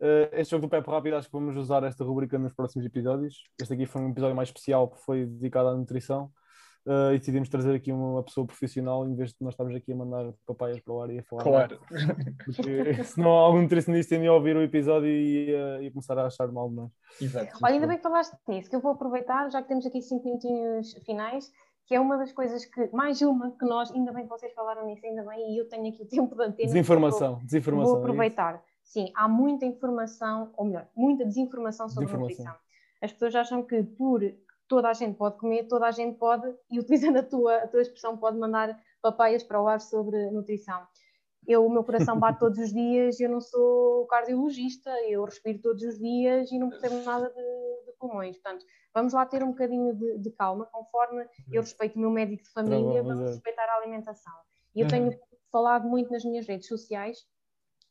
Uh, 0.00 0.32
este 0.32 0.50
jogo 0.50 0.66
do 0.66 0.70
Pepe 0.70 0.90
Rápido, 0.90 1.16
acho 1.16 1.28
que 1.28 1.32
vamos 1.32 1.54
usar 1.56 1.84
esta 1.84 2.02
rubrica 2.02 2.38
nos 2.38 2.54
próximos 2.54 2.86
episódios. 2.86 3.44
Este 3.60 3.74
aqui 3.74 3.84
foi 3.84 4.00
um 4.00 4.10
episódio 4.10 4.34
mais 4.34 4.48
especial, 4.48 4.88
porque 4.88 5.04
foi 5.04 5.26
dedicado 5.26 5.68
à 5.68 5.74
nutrição. 5.74 6.30
Uh, 6.86 7.12
e 7.12 7.18
decidimos 7.18 7.48
trazer 7.48 7.74
aqui 7.74 7.92
uma 7.92 8.22
pessoa 8.22 8.46
profissional 8.46 9.06
em 9.08 9.14
vez 9.16 9.30
de 9.30 9.36
nós 9.40 9.54
estarmos 9.54 9.74
aqui 9.74 9.92
a 9.92 9.96
mandar 9.96 10.32
papaias 10.46 10.80
para 10.80 10.94
o 10.94 11.02
ar 11.02 11.10
e 11.10 11.18
a 11.18 11.22
falar. 11.24 11.42
Claro. 11.42 11.80
Porque 12.44 13.02
senão 13.04 13.30
algum 13.30 13.60
nutricionista 13.60 14.14
ia 14.14 14.32
ouvir 14.32 14.56
o 14.56 14.62
episódio 14.62 15.08
e 15.08 15.50
ia, 15.50 15.82
ia 15.82 15.90
começar 15.90 16.16
a 16.16 16.26
achar 16.26 16.46
mal 16.52 16.70
de 16.70 16.76
nós. 16.76 16.90
Exato. 17.20 17.58
Olha, 17.62 17.74
ainda 17.74 17.88
bem 17.88 17.96
que 17.96 18.02
falaste 18.02 18.36
nisso, 18.48 18.70
que 18.70 18.76
eu 18.76 18.80
vou 18.80 18.92
aproveitar, 18.92 19.50
já 19.50 19.60
que 19.60 19.68
temos 19.68 19.84
aqui 19.84 20.00
cinco 20.00 20.24
minutinhos 20.24 20.94
finais, 21.04 21.50
que 21.86 21.94
é 21.94 22.00
uma 22.00 22.18
das 22.18 22.32
coisas 22.32 22.64
que, 22.64 22.88
mais 22.92 23.22
uma 23.22 23.52
que 23.52 23.64
nós, 23.64 23.92
ainda 23.92 24.12
bem 24.12 24.24
que 24.24 24.30
vocês 24.30 24.52
falaram 24.52 24.84
nisso, 24.86 25.06
ainda 25.06 25.22
bem, 25.22 25.54
e 25.54 25.58
eu 25.58 25.68
tenho 25.68 25.88
aqui 25.88 26.02
o 26.02 26.06
tempo 26.08 26.34
de 26.34 26.42
antena. 26.42 26.66
Desinformação, 26.66 27.34
Vou, 27.36 27.44
desinformação. 27.44 27.92
vou 27.92 27.98
é 27.98 28.02
aproveitar. 28.02 28.62
Sim, 28.82 29.12
há 29.14 29.28
muita 29.28 29.64
informação, 29.64 30.52
ou 30.56 30.64
melhor, 30.66 30.88
muita 30.94 31.24
desinformação 31.24 31.88
sobre 31.88 32.06
Desinformação. 32.06 32.44
nutrição. 32.44 32.66
As 33.00 33.12
pessoas 33.12 33.34
acham 33.34 33.62
que 33.62 33.82
por 33.82 34.20
toda 34.68 34.88
a 34.88 34.92
gente 34.92 35.16
pode 35.16 35.38
comer, 35.38 35.64
toda 35.68 35.86
a 35.86 35.90
gente 35.92 36.18
pode, 36.18 36.52
e 36.70 36.78
utilizando 36.80 37.18
a 37.18 37.22
tua, 37.22 37.56
a 37.58 37.68
tua 37.68 37.82
expressão, 37.82 38.16
pode 38.16 38.36
mandar 38.36 38.76
papaias 39.00 39.42
para 39.44 39.62
o 39.62 39.68
ar 39.68 39.80
sobre 39.80 40.30
nutrição. 40.30 40.82
Eu, 41.46 41.64
o 41.64 41.70
meu 41.70 41.84
coração 41.84 42.18
bate 42.18 42.38
todos 42.40 42.58
os 42.58 42.72
dias, 42.72 43.20
eu 43.20 43.30
não 43.30 43.40
sou 43.40 44.06
cardiologista, 44.06 44.90
eu 45.08 45.24
respiro 45.24 45.60
todos 45.60 45.82
os 45.84 45.98
dias 45.98 46.50
e 46.50 46.58
não 46.58 46.68
percebo 46.68 47.02
nada 47.04 47.28
de 47.28 47.85
pulmões. 47.96 48.36
Portanto, 48.38 48.64
vamos 48.94 49.12
lá 49.12 49.26
ter 49.26 49.42
um 49.42 49.48
bocadinho 49.50 49.94
de, 49.96 50.18
de 50.18 50.30
calma, 50.32 50.66
conforme 50.66 51.26
eu 51.52 51.62
respeito 51.62 51.96
o 51.96 52.00
meu 52.00 52.10
médico 52.10 52.42
de 52.44 52.50
família, 52.50 53.02
bom, 53.02 53.08
vamos 53.08 53.24
respeitar 53.30 53.64
a 53.68 53.76
alimentação. 53.76 54.32
E 54.74 54.80
eu 54.80 54.84
Uhum. 54.84 54.90
tenho 54.90 55.18
falado 55.50 55.88
muito 55.88 56.10
nas 56.10 56.24
minhas 56.24 56.46
redes 56.46 56.68
sociais 56.68 57.18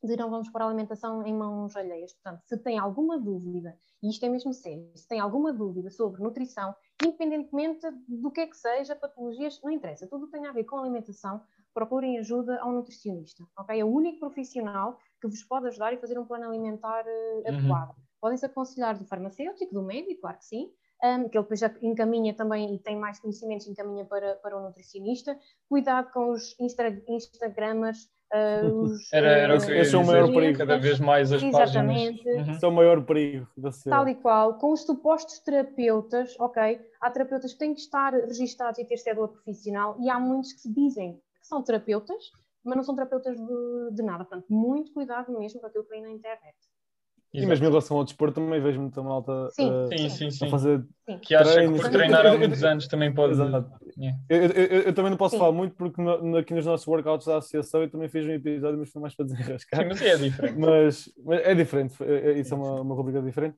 de 0.04 0.16
não 0.16 0.30
vamos 0.30 0.50
pôr 0.50 0.62
a 0.62 0.66
alimentação 0.68 1.26
em 1.26 1.34
mãos 1.34 1.76
alheias. 1.76 2.14
Portanto, 2.14 2.44
se 2.46 2.58
tem 2.62 2.78
alguma 2.78 3.20
dúvida, 3.20 3.78
e 4.04 4.10
isto 4.10 4.24
é 4.26 4.30
mesmo 4.30 4.54
sério, 4.54 4.92
se 4.96 5.08
tem 5.08 5.20
alguma 5.20 5.52
dúvida 5.52 5.90
sobre 5.90 6.22
nutrição, 6.22 6.76
independentemente 7.04 7.82
do 8.08 8.32
que 8.32 8.42
é 8.42 8.48
que 8.48 8.56
seja, 8.56 8.96
patologias, 8.96 9.60
não 9.64 9.72
interessa, 9.72 10.08
tudo 10.08 10.30
tem 10.30 10.46
a 10.46 10.52
ver 10.52 10.66
com 10.66 10.78
alimentação, 10.78 11.42
procurem 11.74 12.20
ajuda 12.20 12.60
a 12.62 12.68
um 12.68 12.74
nutricionista, 12.74 13.44
ok? 13.58 13.80
É 13.80 13.84
o 13.84 13.88
único 13.90 14.20
profissional 14.20 14.98
que 15.20 15.28
vos 15.28 15.44
pode 15.44 15.68
ajudar 15.68 15.94
e 15.94 15.98
fazer 15.98 16.20
um 16.20 16.26
plano 16.26 16.46
alimentar 16.46 17.04
eh, 17.08 17.44
Uhum. 17.48 17.50
adequado. 17.50 17.96
Podem-se 18.22 18.46
aconselhar 18.46 18.98
do 18.98 19.06
farmacêutico, 19.06 19.74
do 19.74 19.84
médico, 19.84 20.22
claro 20.22 20.38
que 20.38 20.46
sim, 20.46 20.72
um, 21.04 21.30
que 21.30 21.38
ele 21.38 21.44
depois 21.44 21.60
já 21.60 21.72
encaminha 21.82 22.34
também 22.34 22.74
e 22.74 22.80
tem 22.80 22.98
mais 22.98 23.20
conhecimentos, 23.20 23.68
encaminha 23.68 24.06
para, 24.06 24.36
para 24.38 24.58
o 24.58 24.62
nutricionista. 24.62 25.38
Cuidado 25.70 26.12
com 26.12 26.32
os 26.32 26.56
Insta, 26.60 26.88
Instagramers, 27.08 28.10
uh, 28.34 28.66
os. 28.82 29.12
Era, 29.14 29.28
era 29.28 29.54
o 29.54 29.58
Esse- 29.58 29.66
que 29.68 29.72
eu 29.74 29.76
ia 29.76 29.92
é 29.92 29.98
o 29.98 30.06
maior 30.06 30.32
perigo. 30.32 30.58
Cada 30.58 30.78
vez 30.78 31.00
mais 31.00 31.32
as 31.32 31.44
Exatamente. 31.44 32.24
páginas. 32.24 32.48
Uhum. 32.48 32.54
Esse 32.54 32.66
é 32.66 32.68
o 32.68 32.72
maior 32.72 33.06
perigo 33.06 33.48
da 33.58 33.70
Tal 33.90 34.08
e 34.08 34.16
qual, 34.16 34.58
com 34.58 34.72
os 34.72 34.84
supostos 34.84 35.40
terapeutas, 35.40 36.36
ok? 36.40 36.80
Há 37.02 37.12
terapeutas 37.12 37.54
que 37.54 37.60
têm 37.60 37.74
que 37.74 37.82
estar 37.82 38.14
registados 38.14 38.80
e 38.80 38.86
ter 38.86 38.98
cédula 38.98 39.28
profissional, 39.28 39.98
e 40.00 40.10
há 40.10 40.20
muitos 40.20 40.54
que 40.54 40.62
se 40.62 40.74
dizem 40.74 41.22
que 41.42 41.48
são 41.48 41.62
terapeutas, 41.62 42.32
mas 42.64 42.76
não 42.78 42.84
são 42.84 42.96
terapeutas 42.96 43.38
de, 43.38 43.92
de 43.92 44.02
nada. 44.02 44.26
Portanto, 44.26 44.48
muito 44.50 44.92
cuidado 44.92 45.32
mesmo 45.38 45.60
com 45.60 45.68
aquilo 45.68 45.84
que 45.84 45.90
vem 45.92 46.02
na 46.02 46.10
internet. 46.10 46.56
E 47.42 47.46
mesmo 47.46 47.66
em 47.66 47.70
relação 47.70 47.98
ao 47.98 48.04
desporto 48.04 48.42
também 48.42 48.62
vejo 48.62 48.80
muita 48.80 49.02
malta 49.02 49.50
sim, 49.52 49.70
uh, 49.70 49.88
sim, 49.88 50.10
sim, 50.10 50.32
sim. 50.32 50.46
a 50.46 50.50
fazer 50.50 50.84
sim. 51.06 51.20
que 51.20 51.36
acha 51.36 51.54
treinos. 51.54 51.78
que 51.78 51.84
por 51.84 51.92
treinar 51.92 52.26
há 52.26 52.38
muitos 52.38 52.64
anos 52.64 52.88
também 52.88 53.14
pode. 53.14 53.34
Exato. 53.34 53.72
Yeah. 53.98 54.20
Eu, 54.30 54.42
eu, 54.46 54.82
eu, 54.84 54.94
também 54.94 55.12
não 55.12 55.18
posso 55.18 55.36
sim. 55.36 55.40
falar 55.40 55.52
muito 55.52 55.76
porque 55.76 56.02
no, 56.02 56.38
aqui 56.38 56.54
nos 56.54 56.66
nossos 56.66 56.88
workouts 56.88 57.28
da 57.28 57.38
associação 57.38 57.82
eu 57.82 57.90
também 57.90 58.10
fiz 58.10 58.26
um 58.26 58.32
episódio, 58.32 58.78
mas 58.78 58.90
foi 58.90 59.02
mais 59.02 59.16
para 59.16 59.26
desenrascar. 59.26 59.82
Sim, 59.82 59.88
mas 59.90 60.02
é 60.02 60.18
diferente. 60.18 60.60
Mas, 60.60 61.14
mas 61.24 61.42
é 61.42 61.56
diferente, 61.56 62.04
é, 62.04 62.32
é 62.32 62.40
isso 62.40 62.54
é 62.54 62.58
uma, 62.58 62.82
uma 62.82 62.96
rubrica 62.96 63.22
diferente. 63.22 63.58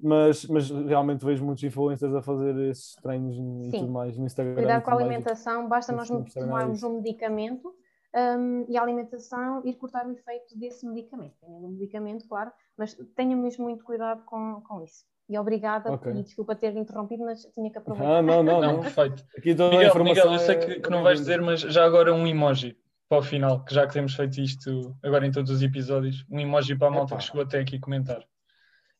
Mas, 0.00 0.44
mas 0.46 0.70
realmente 0.70 1.24
vejo 1.24 1.44
muitos 1.44 1.62
influencers 1.62 2.14
a 2.14 2.20
fazer 2.20 2.56
esses 2.68 2.96
treinos 2.96 3.36
e 3.36 3.70
tudo 3.70 3.92
mais 3.92 4.18
no 4.18 4.26
Instagram. 4.26 4.54
Cuidar 4.54 4.80
com 4.80 4.90
a 4.90 4.94
alimentação, 4.94 5.68
basta 5.68 5.92
nós 5.92 6.08
tomarmos 6.08 6.82
um 6.82 6.96
medicamento 6.96 7.72
um, 8.14 8.64
e 8.68 8.76
a 8.76 8.82
alimentação 8.82 9.62
ir 9.64 9.74
cortar 9.74 10.06
o 10.06 10.12
efeito 10.12 10.56
desse 10.58 10.86
medicamento. 10.86 11.34
Tem 11.40 11.50
um 11.50 11.68
medicamento, 11.68 12.26
claro, 12.28 12.52
mas 12.76 12.94
tenha 13.16 13.36
mesmo 13.36 13.64
muito 13.64 13.84
cuidado 13.84 14.22
com, 14.24 14.60
com 14.62 14.82
isso. 14.82 15.04
E 15.28 15.38
obrigada, 15.38 15.90
okay. 15.90 16.12
e 16.12 16.22
desculpa 16.22 16.54
ter 16.54 16.76
interrompido, 16.76 17.24
mas 17.24 17.42
tinha 17.54 17.70
que 17.70 17.78
aproveitar. 17.78 18.18
Ah, 18.18 18.22
não, 18.22 18.42
não, 18.42 18.60
não, 18.60 18.80
perfeito. 18.80 19.24
Aqui 19.36 19.54
toda 19.54 19.70
Miguel, 19.70 19.86
a 19.86 19.88
informação 19.88 20.30
Miguel, 20.30 20.32
eu 20.32 20.38
sei 20.38 20.56
que, 20.56 20.80
que 20.80 20.90
não 20.90 21.02
vais 21.02 21.18
dizer, 21.18 21.40
mas 21.40 21.60
já 21.60 21.84
agora 21.84 22.12
um 22.12 22.26
emoji 22.26 22.76
para 23.08 23.18
o 23.18 23.22
final, 23.22 23.64
que 23.64 23.74
já 23.74 23.86
que 23.86 23.94
temos 23.94 24.14
feito 24.14 24.38
isto 24.40 24.94
agora 25.02 25.26
em 25.26 25.30
todos 25.30 25.50
os 25.50 25.62
episódios, 25.62 26.26
um 26.30 26.38
emoji 26.38 26.76
para 26.76 26.88
a 26.88 26.90
malta 26.90 27.14
Epa. 27.14 27.18
que 27.18 27.24
chegou 27.24 27.42
até 27.42 27.58
aqui 27.58 27.78
comentar. 27.78 28.22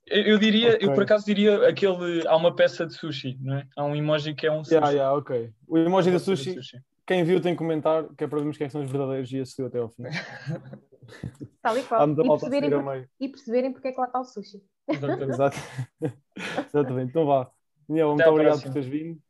Eu, 0.06 0.22
eu 0.22 0.38
diria, 0.38 0.74
okay. 0.74 0.88
eu 0.88 0.94
por 0.94 1.02
acaso 1.02 1.26
diria 1.26 1.68
aquele, 1.68 2.26
há 2.26 2.36
uma 2.36 2.54
peça 2.54 2.86
de 2.86 2.94
sushi, 2.94 3.38
não 3.40 3.56
é? 3.56 3.66
Há 3.76 3.84
um 3.84 3.96
emoji 3.96 4.34
que 4.34 4.46
é 4.46 4.52
um 4.52 4.62
sushi. 4.62 4.76
Yeah, 4.76 4.90
yeah, 4.92 5.16
ok. 5.16 5.52
O 5.66 5.76
emoji 5.76 6.10
de 6.10 6.18
sushi, 6.18 6.54
sushi, 6.54 6.78
quem 7.06 7.24
viu 7.24 7.40
tem 7.40 7.52
que 7.54 7.58
comentar, 7.58 8.08
que 8.14 8.24
é 8.24 8.26
para 8.26 8.38
vermos 8.38 8.56
quem 8.56 8.68
são 8.68 8.82
os 8.82 8.90
verdadeiros 8.90 9.30
e 9.32 9.40
assistiu 9.40 9.66
até 9.66 9.78
ao 9.78 9.88
fim. 9.88 10.04
Tal 11.60 11.76
e 11.78 11.82
qual. 11.82 12.10
E 12.10 12.14
perceberem, 12.14 12.70
por, 12.70 13.08
e 13.20 13.28
perceberem 13.28 13.72
porque 13.72 13.88
é 13.88 13.92
que 13.92 14.00
lá 14.00 14.06
está 14.06 14.20
o 14.20 14.24
sushi. 14.24 14.62
Exato. 14.88 15.56
Exatamente. 16.68 17.10
Então 17.10 17.26
vá. 17.26 17.50
Daniel, 17.88 18.14
muito 18.14 18.28
obrigado 18.28 18.62
por 18.62 18.72
teres 18.72 18.88
vindo. 18.88 19.20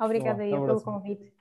Obrigada 0.00 0.42
aí 0.42 0.50
pelo 0.50 0.80
convite. 0.80 1.32